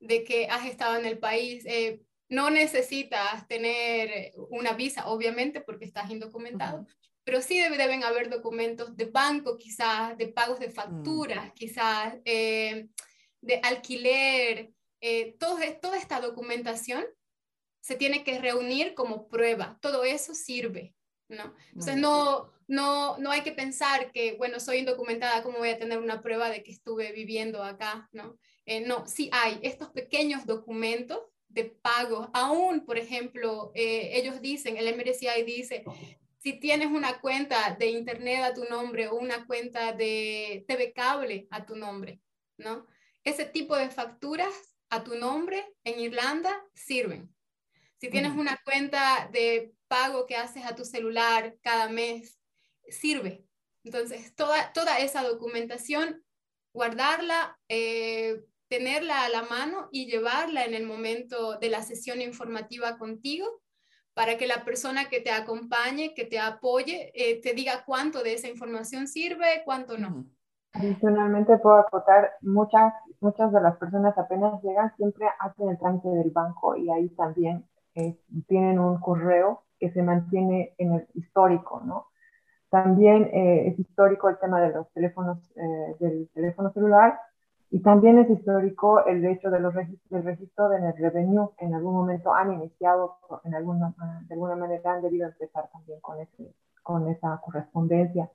de 0.00 0.24
que 0.24 0.46
has 0.46 0.66
estado 0.66 0.96
en 0.96 1.06
el 1.06 1.18
país. 1.18 1.64
Eh, 1.66 2.00
no 2.28 2.50
necesitas 2.50 3.46
tener 3.48 4.32
una 4.50 4.72
visa, 4.72 5.08
obviamente, 5.08 5.60
porque 5.60 5.84
estás 5.84 6.10
indocumentado, 6.10 6.86
pero 7.30 7.42
sí 7.42 7.60
deben 7.60 8.02
haber 8.02 8.28
documentos 8.28 8.96
de 8.96 9.04
banco, 9.04 9.56
quizás, 9.56 10.18
de 10.18 10.26
pagos 10.26 10.58
de 10.58 10.68
facturas, 10.68 11.46
mm. 11.46 11.54
quizás, 11.54 12.14
eh, 12.24 12.88
de 13.40 13.60
alquiler. 13.62 14.72
Eh, 15.00 15.36
todo, 15.38 15.58
toda 15.80 15.96
esta 15.96 16.20
documentación 16.20 17.04
se 17.80 17.94
tiene 17.94 18.24
que 18.24 18.40
reunir 18.40 18.94
como 18.94 19.28
prueba. 19.28 19.78
Todo 19.80 20.02
eso 20.02 20.34
sirve, 20.34 20.96
¿no? 21.28 21.54
Entonces, 21.68 21.98
no, 21.98 22.50
no, 22.66 23.16
no 23.18 23.30
hay 23.30 23.42
que 23.42 23.52
pensar 23.52 24.10
que, 24.10 24.32
bueno, 24.32 24.58
soy 24.58 24.78
indocumentada, 24.78 25.44
¿cómo 25.44 25.58
voy 25.58 25.68
a 25.68 25.78
tener 25.78 26.00
una 26.00 26.22
prueba 26.22 26.50
de 26.50 26.64
que 26.64 26.72
estuve 26.72 27.12
viviendo 27.12 27.62
acá? 27.62 28.08
¿no? 28.10 28.40
Eh, 28.66 28.80
no, 28.80 29.06
sí 29.06 29.30
hay 29.32 29.60
estos 29.62 29.90
pequeños 29.90 30.46
documentos 30.46 31.20
de 31.46 31.66
pago. 31.66 32.28
Aún, 32.32 32.84
por 32.84 32.98
ejemplo, 32.98 33.70
eh, 33.76 34.18
ellos 34.18 34.40
dicen, 34.40 34.76
el 34.76 34.92
MRCI 34.96 35.44
dice, 35.46 35.84
si 36.42 36.58
tienes 36.58 36.88
una 36.88 37.20
cuenta 37.20 37.76
de 37.78 37.88
internet 37.88 38.42
a 38.42 38.54
tu 38.54 38.64
nombre 38.64 39.08
o 39.08 39.16
una 39.16 39.46
cuenta 39.46 39.92
de 39.92 40.64
TV 40.66 40.92
cable 40.92 41.46
a 41.50 41.66
tu 41.66 41.76
nombre, 41.76 42.20
¿no? 42.56 42.86
Ese 43.24 43.44
tipo 43.44 43.76
de 43.76 43.90
facturas 43.90 44.54
a 44.88 45.04
tu 45.04 45.16
nombre 45.16 45.66
en 45.84 46.00
Irlanda 46.00 46.50
sirven. 46.74 47.34
Si 47.98 48.08
tienes 48.08 48.32
una 48.32 48.58
cuenta 48.64 49.28
de 49.30 49.74
pago 49.86 50.26
que 50.26 50.36
haces 50.36 50.64
a 50.64 50.74
tu 50.74 50.86
celular 50.86 51.56
cada 51.60 51.90
mes, 51.90 52.38
sirve. 52.88 53.44
Entonces, 53.84 54.34
toda, 54.34 54.72
toda 54.72 54.98
esa 54.98 55.22
documentación, 55.22 56.24
guardarla, 56.72 57.58
eh, 57.68 58.40
tenerla 58.68 59.24
a 59.24 59.28
la 59.28 59.42
mano 59.42 59.90
y 59.92 60.06
llevarla 60.06 60.64
en 60.64 60.72
el 60.72 60.86
momento 60.86 61.58
de 61.58 61.68
la 61.68 61.82
sesión 61.82 62.22
informativa 62.22 62.96
contigo 62.96 63.60
para 64.20 64.36
que 64.36 64.46
la 64.46 64.66
persona 64.66 65.08
que 65.08 65.22
te 65.22 65.30
acompañe, 65.30 66.12
que 66.14 66.26
te 66.26 66.38
apoye, 66.38 67.10
eh, 67.14 67.40
te 67.40 67.54
diga 67.54 67.84
cuánto 67.86 68.22
de 68.22 68.34
esa 68.34 68.48
información 68.48 69.08
sirve, 69.08 69.62
cuánto 69.64 69.96
no. 69.96 70.26
Adicionalmente 70.74 71.56
puedo 71.56 71.76
acotar, 71.76 72.32
muchas, 72.42 72.92
muchas 73.20 73.50
de 73.50 73.62
las 73.62 73.78
personas 73.78 74.18
apenas 74.18 74.62
llegan, 74.62 74.94
siempre 74.98 75.26
hacen 75.38 75.70
el 75.70 75.78
trámite 75.78 76.10
del 76.10 76.30
banco 76.32 76.76
y 76.76 76.90
ahí 76.90 77.08
también 77.16 77.64
eh, 77.94 78.18
tienen 78.46 78.78
un 78.78 79.00
correo 79.00 79.62
que 79.78 79.90
se 79.90 80.02
mantiene 80.02 80.74
en 80.76 80.96
el 80.96 81.08
histórico, 81.14 81.80
¿no? 81.82 82.08
También 82.68 83.24
eh, 83.32 83.68
es 83.68 83.78
histórico 83.78 84.28
el 84.28 84.38
tema 84.38 84.60
de 84.60 84.68
los 84.74 84.92
teléfonos, 84.92 85.38
del 85.98 86.28
teléfono 86.34 86.70
celular 86.74 87.18
y 87.72 87.80
también 87.80 88.18
es 88.18 88.28
histórico 88.28 89.06
el 89.06 89.24
hecho 89.24 89.48
de 89.48 89.60
los 89.60 89.72
del 89.74 90.24
registro 90.24 90.68
de 90.68 90.92
revenue, 90.92 91.50
que 91.56 91.66
en 91.66 91.74
algún 91.74 91.94
momento 91.94 92.34
han 92.34 92.52
iniciado, 92.52 93.18
en 93.44 93.54
alguna, 93.54 93.94
de 94.26 94.34
alguna 94.34 94.56
manera 94.56 94.94
han 94.94 95.02
debido 95.02 95.28
empezar 95.28 95.70
también 95.70 96.00
con, 96.00 96.20
ese, 96.20 96.52
con 96.82 97.08
esa 97.08 97.40
correspondencia. 97.44 98.28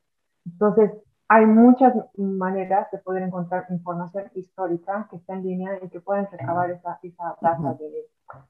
Entonces, 0.46 0.92
hay 1.28 1.46
muchas 1.46 1.94
maneras 2.18 2.90
de 2.92 3.00
poder 3.00 3.24
encontrar 3.24 3.66
información 3.72 4.32
histórica 4.36 5.08
que 5.10 5.18
está 5.18 5.34
en 5.34 5.44
línea 5.44 5.80
y 5.82 5.90
que 5.90 6.00
pueden 6.00 6.28
recabar 6.32 6.72
esa, 6.72 7.00
esa 7.04 7.36
tasa 7.42 7.74
de, 7.74 8.08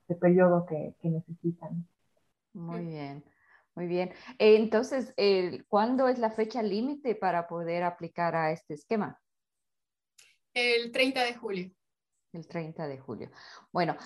de, 0.08 0.16
periodo 0.16 0.68
que, 0.68 0.96
que, 1.02 1.10
necesitan. 1.10 1.88
Muy 2.54 2.86
bien, 2.86 3.24
muy 3.74 3.88
bien. 3.88 4.12
Entonces, 4.38 5.16
¿cuándo 5.68 6.10
es 6.10 6.20
la 6.20 6.30
fecha 6.30 6.62
límite 6.62 7.16
para 7.16 7.48
poder 7.48 7.84
aplicar 7.84 8.36
a 8.36 8.52
este 8.52 8.76
esquema? 8.76 9.20
El 10.56 10.94
30 10.94 11.22
de 11.26 11.36
julio. 11.36 11.70
El 12.32 12.48
30 12.48 12.88
de 12.88 12.98
julio. 12.98 13.30
Bueno, 13.74 13.98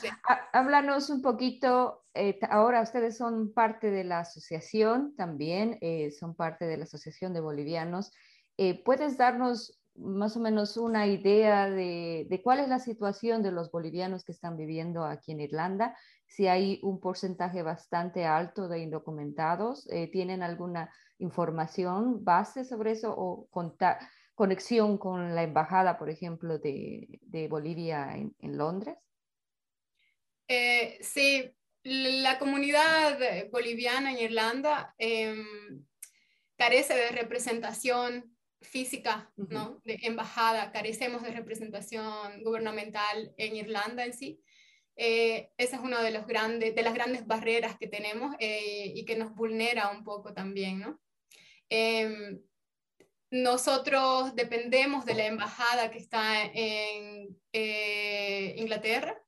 háblanos 0.51 1.11
un 1.11 1.21
poquito, 1.21 2.03
eh, 2.15 2.39
ahora 2.49 2.81
ustedes 2.81 3.17
son 3.17 3.53
parte 3.53 3.91
de 3.91 4.03
la 4.03 4.19
asociación 4.21 5.15
también, 5.15 5.77
eh, 5.81 6.09
son 6.11 6.35
parte 6.35 6.65
de 6.65 6.77
la 6.77 6.83
Asociación 6.85 7.33
de 7.33 7.39
Bolivianos. 7.39 8.11
Eh, 8.57 8.83
¿Puedes 8.83 9.15
darnos 9.15 9.79
más 9.93 10.37
o 10.37 10.39
menos 10.39 10.75
una 10.75 11.05
idea 11.05 11.69
de, 11.69 12.25
de, 12.27 12.41
cuál 12.41 12.59
es 12.59 12.67
la 12.67 12.79
situación 12.79 13.43
de 13.43 13.51
los 13.51 13.69
bolivianos 13.69 14.23
que 14.23 14.31
están 14.31 14.57
viviendo 14.57 15.05
aquí 15.05 15.31
en 15.33 15.41
Irlanda? 15.41 15.95
Si 16.25 16.47
hay 16.47 16.79
un 16.81 16.99
porcentaje 16.99 17.61
bastante 17.61 18.25
alto 18.25 18.67
de 18.67 18.79
indocumentados, 18.79 19.87
¿tienen 20.11 20.41
alguna 20.41 20.91
información 21.19 22.23
base 22.23 22.63
sobre 22.63 22.91
eso 22.91 23.13
o 23.15 23.47
contar? 23.49 23.99
Conexión 24.39 24.97
con 24.97 25.35
la 25.35 25.43
embajada, 25.43 25.97
por 25.97 26.09
ejemplo, 26.09 26.59
de, 26.59 27.19
de 27.23 27.49
Bolivia 27.49 28.15
en, 28.15 28.33
en 28.39 28.57
Londres? 28.57 28.95
Eh, 30.47 30.97
sí, 31.01 31.51
la 31.83 32.39
comunidad 32.39 33.19
boliviana 33.51 34.13
en 34.13 34.19
Irlanda 34.19 34.95
eh, 34.97 35.35
carece 36.55 36.95
de 36.95 37.09
representación 37.09 38.33
física, 38.61 39.29
¿no? 39.35 39.81
De 39.83 39.99
embajada, 40.03 40.71
carecemos 40.71 41.21
de 41.21 41.31
representación 41.31 42.41
gubernamental 42.41 43.33
en 43.35 43.57
Irlanda 43.57 44.05
en 44.05 44.13
sí. 44.13 44.41
Eh, 44.95 45.49
esa 45.57 45.75
es 45.75 45.81
una 45.81 46.01
de, 46.01 46.11
los 46.11 46.25
grandes, 46.27 46.73
de 46.75 46.83
las 46.83 46.93
grandes 46.93 47.27
barreras 47.27 47.77
que 47.77 47.87
tenemos 47.87 48.33
eh, 48.39 48.93
y 48.95 49.03
que 49.03 49.17
nos 49.17 49.35
vulnera 49.35 49.89
un 49.89 50.05
poco 50.05 50.33
también, 50.33 50.79
¿no? 50.79 50.97
Nosotros 53.31 54.35
dependemos 54.35 55.05
de 55.05 55.13
la 55.13 55.27
embajada 55.27 55.91
que 55.91 55.99
está 55.99 56.43
en 56.45 57.37
eh, 57.53 58.55
Inglaterra, 58.57 59.21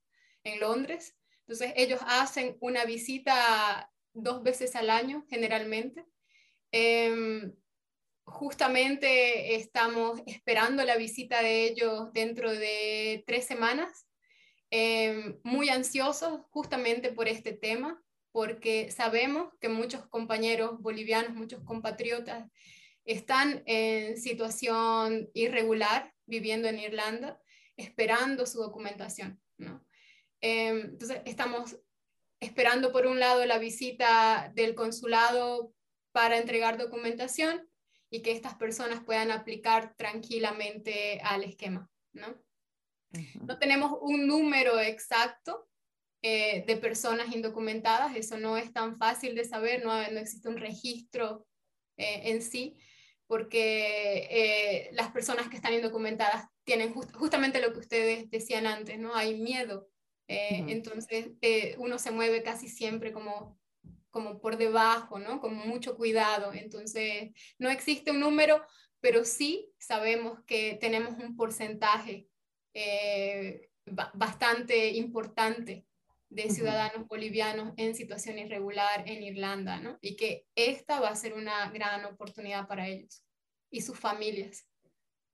en 0.43 0.59
Londres. 0.59 1.15
Entonces, 1.41 1.73
ellos 1.75 1.99
hacen 2.07 2.57
una 2.61 2.83
visita 2.85 3.91
dos 4.13 4.41
veces 4.41 4.75
al 4.75 4.89
año, 4.89 5.25
generalmente. 5.29 6.03
Em, 6.71 7.53
justamente 8.23 9.55
estamos 9.55 10.21
esperando 10.25 10.83
la 10.83 10.95
visita 10.95 11.43
de 11.43 11.65
ellos 11.65 12.11
dentro 12.13 12.51
de 12.51 13.23
tres 13.27 13.45
semanas, 13.45 14.07
em, 14.71 15.39
muy 15.43 15.69
ansiosos 15.69 16.41
justamente 16.49 17.11
por 17.11 17.27
este 17.27 17.53
tema, 17.53 18.01
porque 18.31 18.89
sabemos 18.89 19.53
que 19.59 19.69
muchos 19.69 20.07
compañeros 20.07 20.79
bolivianos, 20.81 21.35
muchos 21.35 21.63
compatriotas, 21.63 22.49
están 23.05 23.63
en 23.65 24.17
situación 24.17 25.29
irregular 25.33 26.13
viviendo 26.25 26.67
en 26.67 26.79
Irlanda, 26.79 27.39
esperando 27.75 28.45
su 28.45 28.59
documentación. 28.59 29.41
¿no? 29.57 29.85
Em, 30.39 30.81
entonces, 30.81 31.21
estamos 31.25 31.77
esperando 32.39 32.91
por 32.91 33.05
un 33.05 33.19
lado 33.19 33.45
la 33.45 33.59
visita 33.59 34.51
del 34.55 34.75
consulado 34.75 35.73
para 36.11 36.37
entregar 36.37 36.77
documentación 36.77 37.69
y 38.09 38.21
que 38.21 38.31
estas 38.31 38.55
personas 38.55 39.03
puedan 39.03 39.31
aplicar 39.31 39.95
tranquilamente 39.95 41.21
al 41.23 41.43
esquema, 41.43 41.89
¿no? 42.13 42.41
No 43.45 43.59
tenemos 43.59 43.97
un 44.01 44.25
número 44.25 44.79
exacto 44.79 45.69
eh, 46.21 46.63
de 46.65 46.77
personas 46.77 47.33
indocumentadas, 47.33 48.15
eso 48.15 48.37
no 48.37 48.57
es 48.57 48.71
tan 48.71 48.97
fácil 48.97 49.35
de 49.35 49.45
saber, 49.45 49.83
no, 49.83 49.91
no 50.11 50.19
existe 50.19 50.47
un 50.49 50.57
registro 50.57 51.45
eh, 51.97 52.31
en 52.31 52.41
sí, 52.41 52.77
porque 53.31 54.27
eh, 54.29 54.89
las 54.91 55.09
personas 55.11 55.47
que 55.47 55.55
están 55.55 55.73
indocumentadas 55.73 56.49
tienen 56.65 56.93
justamente 56.93 57.61
lo 57.61 57.71
que 57.71 57.79
ustedes 57.79 58.29
decían 58.29 58.67
antes, 58.67 58.99
¿no? 58.99 59.15
Hay 59.15 59.39
miedo. 59.39 59.87
Entonces, 60.27 61.29
uno 61.77 61.97
se 61.97 62.11
mueve 62.11 62.43
casi 62.43 62.67
siempre 62.67 63.13
como 63.13 63.57
como 64.09 64.41
por 64.41 64.57
debajo, 64.57 65.17
¿no? 65.17 65.39
Con 65.39 65.55
mucho 65.55 65.95
cuidado. 65.95 66.51
Entonces, 66.51 67.31
no 67.57 67.69
existe 67.69 68.11
un 68.11 68.19
número, 68.19 68.65
pero 68.99 69.23
sí 69.23 69.71
sabemos 69.79 70.43
que 70.45 70.77
tenemos 70.81 71.17
un 71.17 71.37
porcentaje 71.37 72.27
eh, 72.73 73.69
bastante 74.13 74.89
importante 74.89 75.85
de 76.31 76.49
ciudadanos 76.49 77.07
bolivianos 77.07 77.73
en 77.75 77.93
situación 77.93 78.39
irregular 78.39 79.03
en 79.05 79.21
Irlanda, 79.21 79.79
¿no? 79.79 79.97
Y 80.01 80.15
que 80.15 80.45
esta 80.55 80.99
va 81.01 81.09
a 81.09 81.15
ser 81.15 81.33
una 81.33 81.69
gran 81.71 82.05
oportunidad 82.05 82.67
para 82.67 82.87
ellos 82.87 83.23
y 83.69 83.81
sus 83.81 83.99
familias. 83.99 84.65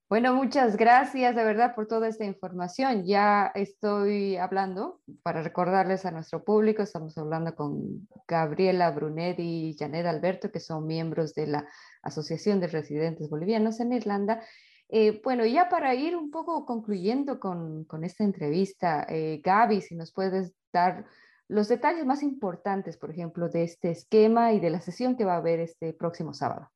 Bueno, 0.10 0.34
muchas 0.34 0.77
gracias 0.77 1.36
de 1.36 1.44
verdad 1.44 1.75
por 1.75 1.88
toda 1.88 2.08
esta 2.08 2.24
información. 2.24 3.06
Ya 3.06 3.51
estoy 3.54 4.38
hablando, 4.38 5.01
para 5.22 5.44
recordarles 5.44 6.06
a 6.06 6.12
nuestro 6.12 6.44
público, 6.44 6.82
estamos 6.82 7.18
hablando 7.18 7.54
con 7.56 8.08
Gabriela 8.25 8.89
Brunet 8.92 9.38
y 9.38 9.75
Janet 9.77 10.06
Alberto, 10.06 10.50
que 10.50 10.62
son 10.62 10.88
miembros 10.88 11.36
de 11.36 11.48
la 11.48 11.68
Asociación 12.01 12.60
de 12.60 12.68
Residentes 12.68 13.30
Bolivianos 13.30 13.82
en 13.82 13.94
Irlanda. 13.94 14.42
Eh, 14.89 15.20
bueno, 15.24 15.46
ya 15.46 15.67
para 15.67 15.96
ir 15.96 16.15
un 16.15 16.32
poco 16.32 16.65
concluyendo 16.65 17.39
con, 17.39 17.86
esta 18.03 18.24
entrevista, 18.24 19.06
eh, 19.10 19.41
Gaby, 19.44 19.82
si 19.82 19.96
nos 19.96 20.13
puedes 20.13 20.53
dar 20.72 21.06
los 21.50 21.67
detalles 21.67 22.06
más 22.06 22.24
importantes, 22.24 22.98
por 22.98 23.12
ejemplo, 23.12 23.50
de 23.50 23.63
este 23.63 23.91
esquema 23.91 24.53
y 24.53 24.60
de 24.60 24.70
la 24.70 24.82
sesión 24.82 25.17
que 25.17 25.25
va 25.25 25.34
a 25.34 25.38
haber 25.38 25.60
este 25.60 25.94
próximo 25.94 26.34
sábado. 26.34 26.72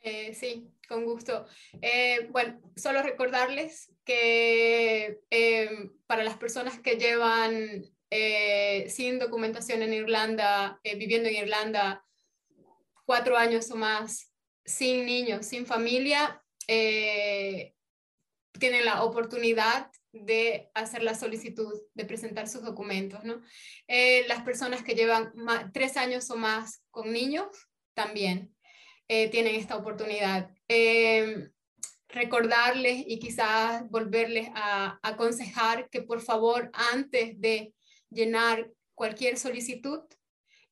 Eh, 0.00 0.34
sí, 0.34 0.68
con 0.88 1.04
gusto. 1.04 1.46
Eh, 1.80 2.28
bueno, 2.30 2.60
solo 2.76 3.02
recordarles 3.02 3.92
que 4.04 5.20
para 6.06 6.24
las 6.24 6.36
personas 6.36 6.80
que 6.80 6.96
llevan 6.96 7.84
sin 8.88 9.18
documentación 9.18 9.82
en 9.82 9.94
Irlanda, 9.94 10.80
viviendo 10.84 11.28
en 11.28 11.36
Irlanda 11.36 12.04
cuatro 13.06 13.36
años 13.36 13.70
o 13.70 13.76
más, 13.76 14.32
sin 14.64 15.06
niños, 15.06 15.46
sin 15.46 15.66
familia, 15.66 16.41
tienen 16.66 17.74
la 18.84 19.02
oportunidad 19.02 19.90
de 20.12 20.70
hacer 20.74 21.02
la 21.02 21.14
solicitud, 21.14 21.72
de 21.94 22.04
presentar 22.04 22.48
sus 22.48 22.62
documentos. 22.62 23.24
¿no? 23.24 23.40
las 24.28 24.42
personas 24.42 24.82
que 24.82 24.94
llevan 24.94 25.32
tres 25.72 25.96
años 25.96 26.30
o 26.30 26.36
más 26.36 26.82
con 26.90 27.12
niños, 27.12 27.46
también. 27.94 28.54
Eh, 29.08 29.28
tienen 29.28 29.56
esta 29.56 29.76
oportunidad. 29.76 30.50
Em, 30.68 31.50
recordarles 32.08 33.04
y 33.06 33.18
quizás 33.18 33.88
volverles 33.90 34.48
a, 34.54 34.98
aconsejar 35.02 35.88
que 35.90 36.02
por 36.02 36.20
favor 36.20 36.70
antes 36.72 37.40
de 37.40 37.74
llenar 38.10 38.70
cualquier 38.94 39.38
solicitud 39.38 40.00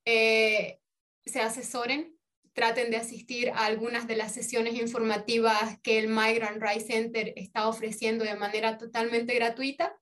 eh, 0.05 0.79
se 1.25 1.41
asesoren, 1.41 2.15
traten 2.53 2.91
de 2.91 2.97
asistir 2.97 3.49
a 3.51 3.65
algunas 3.65 4.07
de 4.07 4.15
las 4.15 4.33
sesiones 4.33 4.75
informativas 4.75 5.79
que 5.81 5.99
el 5.99 6.07
Migrant 6.07 6.61
Rights 6.61 6.87
Center 6.87 7.33
está 7.35 7.67
ofreciendo 7.67 8.23
de 8.23 8.35
manera 8.35 8.77
totalmente 8.77 9.33
gratuita. 9.33 9.97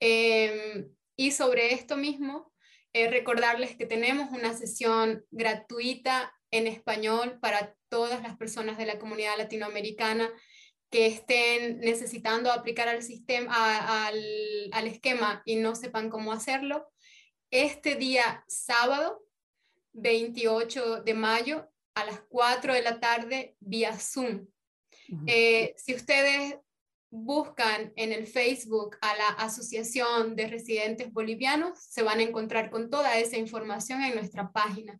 Em, 0.00 0.88
y 1.16 1.30
sobre 1.30 1.72
esto 1.74 1.96
mismo, 1.96 2.52
eh, 2.92 3.08
recordarles 3.08 3.76
que 3.76 3.86
tenemos 3.86 4.30
una 4.30 4.54
sesión 4.54 5.24
gratuita 5.30 6.32
en 6.50 6.66
español 6.66 7.38
para 7.40 7.74
todas 7.88 8.22
las 8.22 8.36
personas 8.36 8.78
de 8.78 8.86
la 8.86 8.98
comunidad 8.98 9.36
latinoamericana 9.36 10.30
que 10.94 11.06
estén 11.06 11.80
necesitando 11.80 12.52
aplicar 12.52 12.86
al 12.86 13.02
sistema, 13.02 14.06
al, 14.06 14.86
esquema 14.86 15.42
y 15.44 15.56
no 15.56 15.74
sepan 15.74 16.08
cómo 16.08 16.32
hacerlo. 16.32 16.86
Este 17.50 17.96
día 17.96 18.44
sábado, 18.46 19.23
28 19.94 21.02
de 21.02 21.14
mayo, 21.14 21.70
a 21.94 22.04
las 22.04 22.20
4 22.28 22.74
de 22.74 22.82
la 22.82 23.00
tarde, 23.00 23.56
vía 23.60 23.96
Zoom. 23.98 24.46
Eh, 25.26 25.74
si 25.76 25.94
ustedes 25.94 26.56
buscan 27.10 27.92
en 27.94 28.12
el 28.12 28.26
Facebook 28.26 28.96
a 29.00 29.14
la 29.16 29.28
Asociación 29.28 30.34
de 30.34 30.48
Residentes 30.48 31.12
Bolivianos, 31.12 31.78
se 31.78 32.02
van 32.02 32.18
a 32.18 32.24
encontrar 32.24 32.70
con 32.70 32.90
toda 32.90 33.18
esa 33.18 33.36
información 33.36 34.02
en 34.02 34.16
nuestra 34.16 34.50
página. 34.50 34.98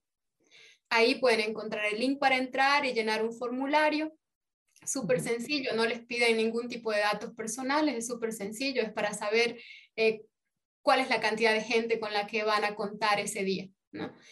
Ahí 0.88 1.16
pueden 1.16 1.40
encontrar 1.40 1.86
el 1.86 1.98
link 1.98 2.20
para 2.20 2.36
entrar 2.36 2.84
y 2.84 2.92
llenar 2.92 3.24
un 3.24 3.32
formulario. 3.32 4.16
Súper 4.86 5.20
sencillo, 5.20 5.72
no 5.74 5.86
les 5.86 6.04
piden 6.04 6.36
ningún 6.36 6.68
tipo 6.68 6.92
de 6.92 7.00
datos 7.00 7.34
personales, 7.34 7.96
es 7.96 8.06
súper 8.06 8.32
sencillo, 8.32 8.82
es 8.82 8.92
para 8.92 9.12
saber 9.14 9.58
eh, 9.96 10.22
cuál 10.82 11.00
es 11.00 11.08
la 11.08 11.20
cantidad 11.20 11.52
de 11.52 11.62
gente 11.62 11.98
con 11.98 12.12
la 12.12 12.26
que 12.26 12.44
van 12.44 12.64
a 12.64 12.76
contar 12.76 13.18
ese 13.18 13.42
día. 13.42 13.68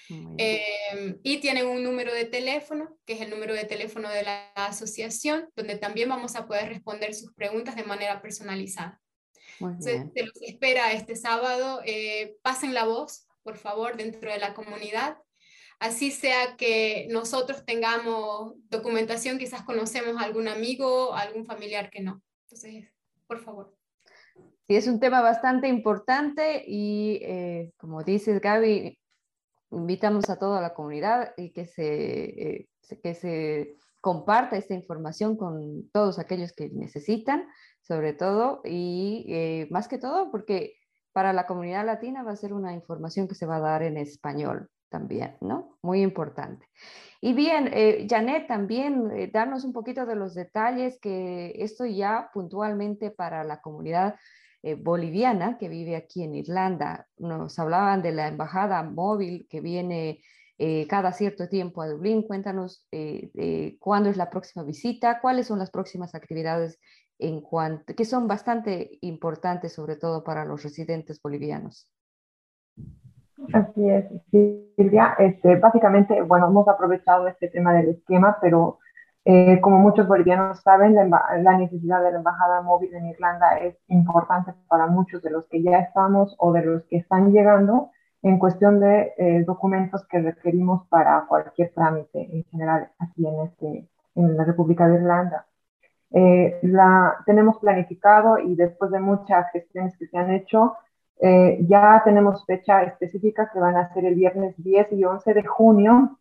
Em, 0.09 1.19
y 1.23 1.39
tienen 1.39 1.67
un 1.67 1.83
número 1.83 2.13
de 2.13 2.25
teléfono, 2.25 2.97
que 3.05 3.15
es 3.15 3.21
el 3.21 3.31
número 3.31 3.55
de 3.55 3.65
teléfono 3.65 4.09
de 4.09 4.23
la 4.23 4.53
asociación, 4.55 5.49
donde 5.57 5.77
también 5.77 6.09
vamos 6.09 6.37
a 6.37 6.47
poder 6.47 6.69
responder 6.69 7.15
sus 7.15 7.33
preguntas 7.35 7.77
de 7.77 7.85
manera 7.85 8.21
personalizada. 8.21 9.01
se 9.79 10.11
los 10.15 10.43
espera 10.43 10.93
este 10.93 11.17
sábado. 11.17 11.81
Eh, 11.85 12.37
pasen 12.43 12.75
la 12.75 12.85
voz, 12.85 13.27
por 13.43 13.57
favor, 13.57 13.97
dentro 13.97 14.31
de 14.31 14.39
la 14.39 14.55
comunidad 14.55 15.19
así 15.83 16.13
sea 16.13 16.57
que 16.57 17.09
nosotros 17.11 17.65
tengamos 17.65 18.55
documentación, 18.71 19.37
quizás 19.37 19.63
conocemos 19.63 20.17
a 20.17 20.25
algún 20.25 20.47
amigo, 20.47 21.13
algún 21.13 21.45
familiar 21.45 21.91
que 21.91 22.01
no. 22.01 22.23
Entonces, 22.45 22.89
por 23.27 23.41
favor. 23.41 23.77
Sí, 24.69 24.77
es 24.77 24.87
un 24.87 25.01
tema 25.01 25.21
bastante 25.21 25.67
importante 25.67 26.63
y 26.65 27.19
eh, 27.23 27.73
como 27.77 28.05
dices 28.05 28.41
Gaby, 28.41 28.97
invitamos 29.73 30.31
a 30.31 30.39
toda 30.39 30.61
la 30.61 30.75
comunidad 30.75 31.35
y 31.37 31.53
que 31.53 31.67
se, 31.67 32.25
eh, 32.25 32.69
que 33.03 33.15
se 33.15 33.77
comparta 34.01 34.57
esta 34.57 34.75
información 34.75 35.37
con 35.37 35.89
todos 35.93 36.19
aquellos 36.19 36.53
que 36.53 36.71
necesitan, 36.71 37.47
sobre 37.81 38.13
todo, 38.13 38.61
y 38.65 39.25
eh, 39.29 39.69
más 39.71 39.89
que 39.89 39.99
todo 39.99 40.31
porque 40.31 40.75
para 41.13 41.33
la 41.33 41.47
comunidad 41.47 41.87
latina 41.87 42.23
va 42.23 42.33
a 42.33 42.37
ser 42.37 42.53
una 42.53 42.73
información 42.73 43.29
que 43.29 43.35
se 43.35 43.47
va 43.47 43.57
a 43.57 43.61
dar 43.61 43.83
en 43.83 43.97
español 43.97 44.69
también, 44.89 45.37
¿no? 45.41 45.79
Muy 45.83 46.03
importante. 46.03 46.67
Y 47.21 47.33
bien, 47.33 47.71
eh, 47.73 48.07
Janet, 48.09 48.47
también 48.47 49.11
eh, 49.13 49.31
darnos 49.33 49.65
un 49.65 49.73
poquito 49.73 50.05
de 50.05 50.17
los 50.17 50.35
detalles 50.35 50.99
que 51.01 51.53
esto 51.57 51.87
ya 51.87 52.31
puntualmente 52.35 53.11
para 53.11 53.45
la 53.45 53.61
comunidad 53.61 54.17
eh, 54.63 54.75
boliviana 54.75 55.59
que 55.59 55.69
vive 55.69 55.97
aquí 55.97 56.23
en 56.23 56.35
Irlanda. 56.35 57.07
Nos 57.19 57.59
hablaban 57.59 58.03
de 58.03 58.13
la 58.13 58.29
embajada 58.29 58.83
móvil 58.83 59.47
que 59.49 59.61
viene 59.61 60.21
cada 60.89 61.13
cierto 61.13 61.49
tiempo 61.49 61.83
a 61.83 61.89
Dublín. 61.89 62.23
Cuéntanos 62.23 62.87
cuándo 63.81 64.11
es 64.11 64.17
la 64.17 64.31
próxima 64.31 64.63
visita, 64.65 65.21
cuáles 65.21 65.49
son 65.49 65.59
las 65.59 65.73
próximas 65.73 66.15
actividades 66.15 66.79
en 67.19 67.41
cuanto, 67.41 67.95
que 67.95 68.05
son 68.05 68.27
bastante 68.27 68.99
importantes, 69.01 69.73
sobre 69.73 69.97
todo 69.97 70.25
para 70.25 70.45
los 70.45 70.63
residentes 70.63 71.21
bolivianos. 71.23 71.89
Así 73.53 73.89
es, 73.89 74.05
Silvia. 74.77 75.15
Este, 75.19 75.57
básicamente, 75.57 76.21
bueno, 76.23 76.49
hemos 76.49 76.69
aprovechado 76.69 77.27
este 77.29 77.49
tema 77.49 77.75
del 77.75 77.91
esquema, 77.91 78.39
pero 78.41 78.79
eh, 79.25 79.61
como 79.61 79.79
muchos 79.79 80.09
bolivianos 80.09 80.61
saben, 80.63 80.95
la, 80.95 81.59
necesidad 81.59 82.03
de 82.03 82.11
la 82.11 82.19
embajada 82.19 82.61
móvil 82.63 82.93
en 82.95 83.07
Irlanda 83.07 83.59
es 83.59 83.77
importante 83.89 84.53
para 84.69 84.87
muchos 84.87 85.23
de 85.23 85.31
los 85.31 85.47
que 85.47 85.63
ya 85.63 85.79
estamos 85.79 86.35
o 86.39 86.53
de 86.53 86.65
los 86.65 86.83
que 86.85 86.97
están 86.97 87.33
llegando 87.33 87.91
en 88.23 88.39
cuestión 88.39 88.81
de 88.81 89.13
eh, 89.17 89.45
documentos 89.45 90.05
que 90.09 90.21
requerimos 90.21 90.87
para 90.89 91.25
cualquier 91.29 91.73
trámite 91.73 92.21
en 92.21 92.45
general 92.45 92.91
aquí 92.99 93.27
en, 93.27 93.41
este, 93.43 93.89
en 94.15 94.37
la 94.37 94.45
República 94.45 94.89
de 94.89 94.97
Irlanda. 94.97 95.47
Eh, 96.15 96.59
la, 96.63 97.17
tenemos 97.25 97.59
planificado 97.59 98.39
y 98.39 98.55
después 98.55 98.91
de 98.91 99.01
muchas 99.01 99.51
gestiones 99.53 99.97
que 99.97 100.07
se 100.07 100.19
han 100.19 100.31
hecho, 100.33 100.77
eh, 101.21 101.59
ya 101.69 102.03
tenemos 102.05 102.45
fecha 102.45 102.83
específica 102.83 103.51
que 103.53 103.61
van 103.61 103.77
a 103.77 103.93
ser 103.95 104.05
el 104.05 104.15
viernes 104.15 104.55
10 104.59 104.93
y 104.93 105.05
11 105.05 105.35
de 105.35 105.45
junio. 105.45 106.19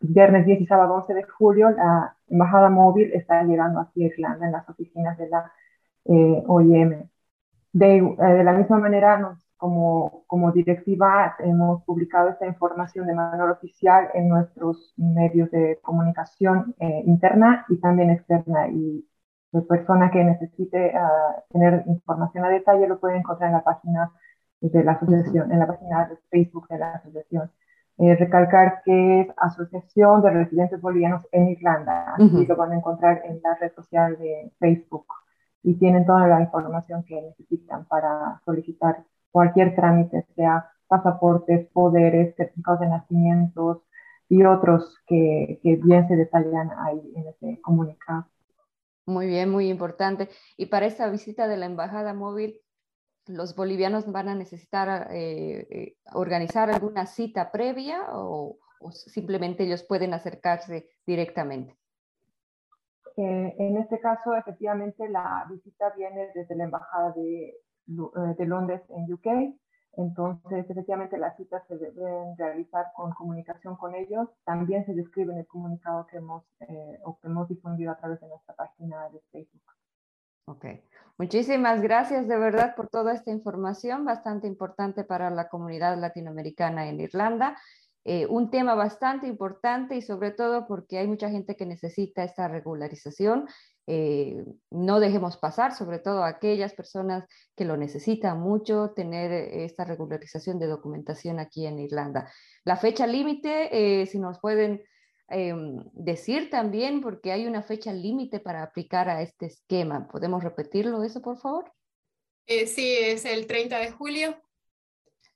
Viernes 0.00 0.46
10 0.46 0.62
y 0.62 0.66
sábado 0.66 0.94
11 0.94 1.14
de 1.14 1.22
julio, 1.24 1.70
la 1.70 2.13
embajada 2.28 2.70
móvil 2.70 3.12
está 3.12 3.42
llegando 3.44 3.80
aquí 3.80 4.04
a 4.04 4.06
Irlanda 4.08 4.46
en 4.46 4.52
las 4.52 4.68
oficinas 4.68 5.18
de 5.18 5.28
la 5.28 5.52
eh, 6.06 6.42
OIM. 6.46 7.08
De, 7.72 7.96
eh, 7.96 8.16
de, 8.18 8.44
la 8.44 8.52
misma 8.52 8.78
manera, 8.78 9.18
nos 9.18 9.44
como, 9.64 10.24
como 10.26 10.52
directiva 10.52 11.36
hemos 11.38 11.82
publicado 11.84 12.28
esta 12.28 12.46
información 12.46 13.06
de 13.06 13.14
manera 13.14 13.50
oficial 13.50 14.10
en 14.12 14.28
nuestros 14.28 14.92
medios 14.98 15.50
de 15.50 15.78
comunicación 15.82 16.74
eh, 16.78 17.02
interna 17.06 17.64
y 17.70 17.78
también 17.78 18.10
externa. 18.10 18.68
Y 18.68 19.08
la 19.52 19.62
persona 19.62 20.10
que 20.10 20.22
necesite 20.22 20.92
ah, 20.94 21.42
tener 21.50 21.84
información 21.86 22.44
a 22.44 22.50
detalle 22.50 22.86
lo 22.86 23.00
puede 23.00 23.16
encontrar 23.16 23.48
en 23.48 23.56
la 23.56 23.64
página 23.64 24.12
de 24.60 24.84
la 24.84 24.92
asociación, 24.92 25.50
en 25.50 25.58
la 25.58 25.66
página 25.66 26.08
de 26.08 26.16
Facebook 26.30 26.68
de 26.68 26.78
la 26.78 26.92
asociación. 26.96 27.50
Eh, 27.96 28.16
recalcar 28.16 28.82
que 28.84 29.20
es 29.20 29.28
Asociación 29.36 30.20
de 30.22 30.30
Residentes 30.30 30.80
Bolivianos 30.80 31.22
en 31.30 31.50
Irlanda, 31.50 32.16
y 32.18 32.44
lo 32.44 32.56
van 32.56 32.72
a 32.72 32.76
encontrar 32.76 33.22
en 33.24 33.40
la 33.40 33.54
red 33.54 33.72
social 33.72 34.18
de 34.18 34.52
Facebook 34.58 35.06
y 35.62 35.74
tienen 35.78 36.04
toda 36.04 36.26
la 36.26 36.40
información 36.40 37.04
que 37.04 37.22
necesitan 37.22 37.84
para 37.86 38.40
solicitar 38.44 39.04
cualquier 39.30 39.76
trámite, 39.76 40.26
sea 40.34 40.68
pasaportes, 40.88 41.68
poderes, 41.72 42.34
certificados 42.36 42.80
de 42.80 42.88
nacimientos 42.88 43.82
y 44.28 44.44
otros 44.44 44.98
que, 45.06 45.60
que 45.62 45.76
bien 45.76 46.08
se 46.08 46.16
detallan 46.16 46.70
ahí 46.76 47.12
en 47.14 47.28
ese 47.28 47.60
comunicado. 47.62 48.26
Muy 49.06 49.26
bien, 49.26 49.50
muy 49.50 49.68
importante. 49.68 50.30
Y 50.56 50.66
para 50.66 50.86
esta 50.86 51.08
visita 51.10 51.46
de 51.46 51.58
la 51.58 51.66
Embajada 51.66 52.12
Móvil, 52.12 52.60
los 53.26 53.54
bolivianos 53.54 54.10
van 54.10 54.28
a 54.28 54.34
necesitar 54.34 55.08
eh, 55.10 55.66
eh, 55.70 55.96
organizar 56.12 56.70
alguna 56.70 57.06
cita 57.06 57.50
previa 57.50 58.06
o, 58.10 58.58
simplemente 58.90 59.64
ellos 59.64 59.82
pueden 59.82 60.12
acercarse 60.12 60.90
directamente. 61.06 61.74
Eh, 63.16 63.54
en 63.58 63.78
este 63.78 63.98
caso, 63.98 64.34
efectivamente, 64.36 65.08
la 65.08 65.46
visita 65.48 65.90
viene 65.96 66.30
desde 66.34 66.54
la 66.54 66.64
Embajada 66.64 67.14
de 67.14 68.46
Londres 68.46 68.82
en 68.90 69.10
UK. 69.10 69.54
Entonces, 69.96 70.68
efectivamente, 70.68 71.18
las 71.18 71.36
citas 71.36 71.62
se 71.68 71.76
deben 71.76 72.36
realizar 72.36 72.86
con 72.96 73.12
comunicación 73.12 73.76
con 73.76 73.94
ellos. 73.94 74.28
También 74.44 74.84
se 74.86 74.94
describe 74.94 75.32
en 75.32 75.40
el 75.40 75.46
comunicado 75.46 76.06
que 76.06 76.16
hemos, 76.16 76.44
eh, 76.60 76.98
que 77.20 77.28
hemos 77.28 77.48
difundido 77.48 77.92
a 77.92 77.96
través 77.96 78.20
de 78.20 78.28
nuestra 78.28 78.54
página 78.54 79.08
de 79.10 79.20
Facebook. 79.30 79.62
Ok, 80.46 80.66
muchísimas 81.16 81.80
gracias 81.80 82.28
de 82.28 82.36
verdad 82.36 82.74
por 82.76 82.88
toda 82.88 83.14
esta 83.14 83.30
información, 83.30 84.04
bastante 84.04 84.46
importante 84.46 85.04
para 85.04 85.30
la 85.30 85.48
comunidad 85.48 85.98
latinoamericana 85.98 86.88
en 86.88 87.00
Irlanda. 87.00 87.56
Eh, 88.04 88.26
un 88.26 88.50
tema 88.50 88.74
bastante 88.74 89.26
importante 89.26 89.96
y 89.96 90.02
sobre 90.02 90.30
todo 90.30 90.66
porque 90.66 90.98
hay 90.98 91.06
mucha 91.06 91.30
gente 91.30 91.56
que 91.56 91.64
necesita 91.64 92.22
esta 92.22 92.48
regularización 92.48 93.46
eh, 93.86 94.42
no 94.70 94.98
dejemos 94.98 95.36
pasar, 95.36 95.74
sobre 95.74 95.98
todo 95.98 96.24
a 96.24 96.28
aquellas 96.28 96.72
personas 96.72 97.24
que 97.54 97.66
lo 97.66 97.76
necesitan 97.76 98.40
mucho, 98.40 98.92
tener 98.96 99.30
eh, 99.30 99.64
esta 99.64 99.84
regularización 99.84 100.58
de 100.58 100.66
documentación 100.66 101.38
aquí 101.38 101.66
en 101.66 101.78
Irlanda. 101.78 102.30
La 102.64 102.76
fecha 102.76 103.06
límite, 103.06 104.02
eh, 104.02 104.06
si 104.06 104.18
nos 104.18 104.38
pueden 104.38 104.82
em, 105.28 105.84
decir 105.92 106.50
también, 106.50 107.00
porque 107.00 107.32
hay 107.32 107.46
una 107.46 107.62
fecha 107.62 107.92
límite 107.92 108.40
para 108.40 108.62
aplicar 108.62 109.08
a 109.08 109.22
este 109.22 109.46
esquema. 109.46 110.08
¿Podemos 110.08 110.42
repetirlo 110.42 111.02
eso, 111.02 111.22
por 111.22 111.38
favor? 111.38 111.72
sí, 112.46 112.96
es 112.98 113.24
el 113.24 113.46
30 113.46 113.78
de 113.78 113.90
julio. 113.90 114.36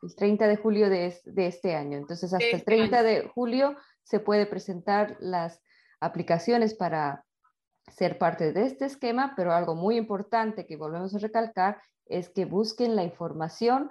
El 0.03 0.15
30 0.15 0.47
de 0.47 0.57
julio 0.57 0.91
de, 0.91 1.15
de 1.25 1.47
este 1.47 1.75
año. 1.75 1.99
Entonces, 1.99 2.33
hasta 2.33 2.45
el 2.45 2.65
30 2.65 2.97
este 2.99 3.09
de 3.09 3.29
julio 3.29 3.77
se 4.03 4.21
puede 4.21 4.47
presentar 4.47 5.17
las 5.21 5.61
aplicaciones 6.01 6.75
para 6.75 7.25
ser 7.91 8.19
parte 8.19 8.53
de 8.53 8.67
este 8.67 8.85
esquema, 8.87 9.35
pero 9.37 9.53
algo 9.53 9.75
muy 9.75 9.97
importante 9.97 10.67
que 10.67 10.77
volvemos 10.77 11.15
a 11.15 11.19
recalcar 11.19 11.79
es 12.09 12.31
que 12.31 12.45
busquen 12.45 12.97
la 12.97 13.05
información 13.05 13.91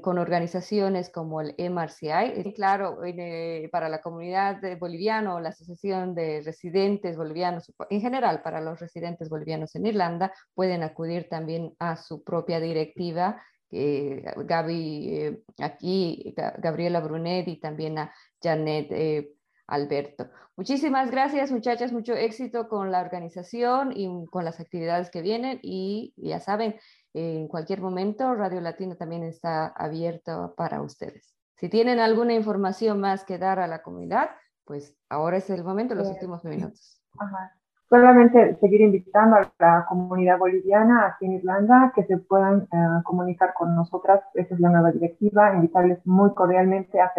con 0.00 0.18
organizaciones 0.18 1.10
como 1.10 1.40
el 1.40 1.54
MRCI. 1.58 2.54
Claro, 2.54 3.04
eh, 3.04 3.68
para 3.70 3.88
la 3.88 4.00
comunidad 4.00 4.60
boliviana 4.78 5.34
o 5.34 5.40
la 5.40 5.50
Asociación 5.50 6.14
de 6.14 6.42
Residentes 6.44 7.16
Bolivianos, 7.16 7.72
en 7.90 8.00
general 8.00 8.42
para 8.42 8.60
los 8.60 8.80
residentes 8.80 9.28
bolivianos 9.28 9.74
en 9.74 9.86
Irlanda, 9.86 10.32
pueden 10.54 10.82
acudir 10.82 11.28
también 11.28 11.74
a 11.78 11.96
su 11.96 12.22
propia 12.22 12.60
directiva. 12.60 13.42
Gaby, 13.70 15.08
eh, 15.14 15.42
aquí, 15.58 16.34
Gabriela 16.56 17.00
Brunet 17.00 17.46
y 17.48 17.60
también 17.60 17.98
a 17.98 18.10
Janet 18.42 18.86
eh, 18.90 19.34
Alberto. 19.68 20.28
Muchísimas 20.56 21.10
gracias, 21.10 21.52
muchachas, 21.52 21.92
mucho 21.92 22.14
éxito 22.14 22.68
con 22.68 22.90
la 22.90 23.00
organización 23.00 23.92
y 23.94 24.26
con 24.26 24.44
las 24.44 24.58
actividades 24.58 25.10
que 25.10 25.22
vienen 25.22 25.60
y 25.62 26.14
ya 26.16 26.40
saben, 26.40 26.74
en 27.14 27.46
cualquier 27.46 27.80
momento 27.80 28.34
Radio 28.34 28.60
Latina 28.60 28.96
también 28.96 29.22
está 29.22 29.68
abierto 29.68 30.54
para 30.56 30.82
ustedes. 30.82 31.36
Si 31.56 31.68
tienen 31.68 32.00
alguna 32.00 32.34
información 32.34 32.98
más 33.00 33.24
que 33.24 33.38
dar 33.38 33.60
a 33.60 33.66
la 33.66 33.82
comunidad, 33.82 34.30
pues 34.64 34.96
ahora 35.08 35.36
es 35.36 35.50
el 35.50 35.62
momento, 35.62 35.94
los 35.94 36.08
últimos 36.08 36.44
minutos. 36.44 37.00
Ajá 37.18 37.57
solamente 37.88 38.56
seguir 38.60 38.82
invitando 38.82 39.36
a 39.36 39.52
la 39.58 39.86
comunidad 39.88 40.38
boliviana 40.38 41.06
aquí 41.06 41.26
en 41.26 41.32
Irlanda 41.34 41.92
que 41.94 42.04
se 42.04 42.18
puedan 42.18 42.68
eh, 42.70 43.02
comunicar 43.04 43.54
con 43.54 43.74
nosotras. 43.74 44.20
Esa 44.34 44.54
es 44.54 44.60
la 44.60 44.70
nueva 44.70 44.92
directiva. 44.92 45.54
Invitarles 45.54 45.98
muy 46.06 46.34
cordialmente, 46.34 47.00
a, 47.00 47.12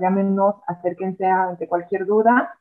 llámenos, 0.00 0.56
acérquense 0.66 1.26
ante 1.26 1.68
cualquier 1.68 2.06
duda. 2.06 2.54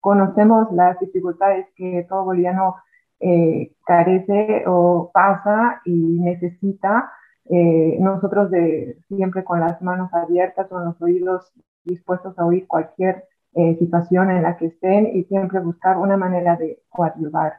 Conocemos 0.00 0.70
las 0.72 0.98
dificultades 1.00 1.66
que 1.74 2.06
todo 2.08 2.24
boliviano 2.24 2.76
eh, 3.20 3.72
carece 3.84 4.64
o 4.66 5.10
pasa 5.12 5.80
y 5.84 6.20
necesita. 6.20 7.12
Eh, 7.50 7.96
nosotros 8.00 8.50
de, 8.50 8.98
siempre 9.08 9.42
con 9.42 9.60
las 9.60 9.82
manos 9.82 10.12
abiertas, 10.14 10.68
con 10.68 10.84
los 10.84 11.00
oídos 11.02 11.52
dispuestos 11.84 12.38
a 12.38 12.44
oír 12.44 12.66
cualquier 12.68 13.24
eh, 13.58 13.76
situación 13.80 14.30
en 14.30 14.44
la 14.44 14.56
que 14.56 14.66
estén 14.66 15.08
y 15.16 15.24
siempre 15.24 15.58
buscar 15.58 15.96
una 15.98 16.16
manera 16.16 16.54
de 16.54 16.80
coadyuvar. 16.90 17.54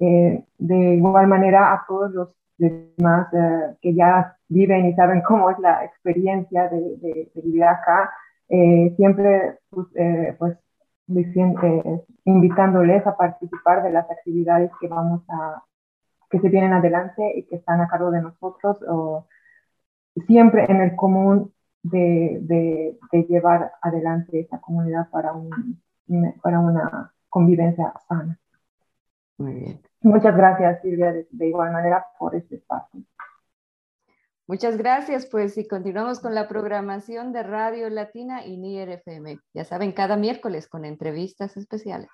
Eh, 0.00 0.42
de 0.56 0.94
igual 0.94 1.26
manera 1.26 1.74
a 1.74 1.84
todos 1.86 2.12
los 2.12 2.28
demás 2.56 3.28
eh, 3.34 3.76
que 3.82 3.94
ya 3.94 4.38
viven 4.48 4.86
y 4.86 4.94
saben 4.94 5.20
cómo 5.20 5.50
es 5.50 5.58
la 5.58 5.84
experiencia 5.84 6.70
de, 6.70 7.30
vivir 7.34 7.64
acá, 7.64 8.10
siempre 8.96 9.58
pues, 9.68 9.86
pues 10.38 10.56
invitándoles 12.24 13.06
a 13.06 13.14
participar 13.14 13.82
de 13.82 13.90
las 13.90 14.10
actividades 14.10 14.70
que 14.80 14.88
vamos 14.88 15.22
a 15.28 15.62
que 16.30 16.40
se 16.40 16.48
vienen 16.48 16.72
adelante 16.72 17.32
y 17.36 17.42
que 17.42 17.56
están 17.56 17.82
a 17.82 17.88
cargo 17.88 18.10
de 18.10 18.22
nosotros 18.22 18.78
o 18.88 19.26
siempre 20.26 20.64
en 20.70 20.80
el 20.80 20.96
común 20.96 21.52
de, 21.84 22.98
llevar 23.28 23.72
adelante 23.82 24.40
esta 24.40 24.60
comunidad 24.60 25.08
para, 25.10 25.32
un, 25.32 25.80
para 26.42 26.60
una 26.60 27.12
convivencia 27.28 27.92
sana. 28.08 28.38
Muy 29.38 29.54
bien. 29.54 29.80
Muchas 30.00 30.36
gracias, 30.36 30.80
Silvia, 30.82 31.12
de, 31.30 31.46
igual 31.46 31.72
manera 31.72 32.06
por 32.18 32.34
este 32.34 32.56
espacio. 32.56 33.00
Muchas 34.46 34.76
gracias, 34.76 35.26
pues 35.26 35.56
y 35.56 35.66
continuamos 35.66 36.20
con 36.20 36.34
la 36.34 36.48
programación 36.48 37.32
de 37.32 37.42
Radio 37.42 37.88
Latina 37.88 38.44
y 38.44 38.58
NIR 38.58 38.90
FM. 38.90 39.38
Ya 39.54 39.64
saben, 39.64 39.92
cada 39.92 40.16
miércoles 40.16 40.68
con 40.68 40.84
entrevistas 40.84 41.56
especiales. 41.56 42.10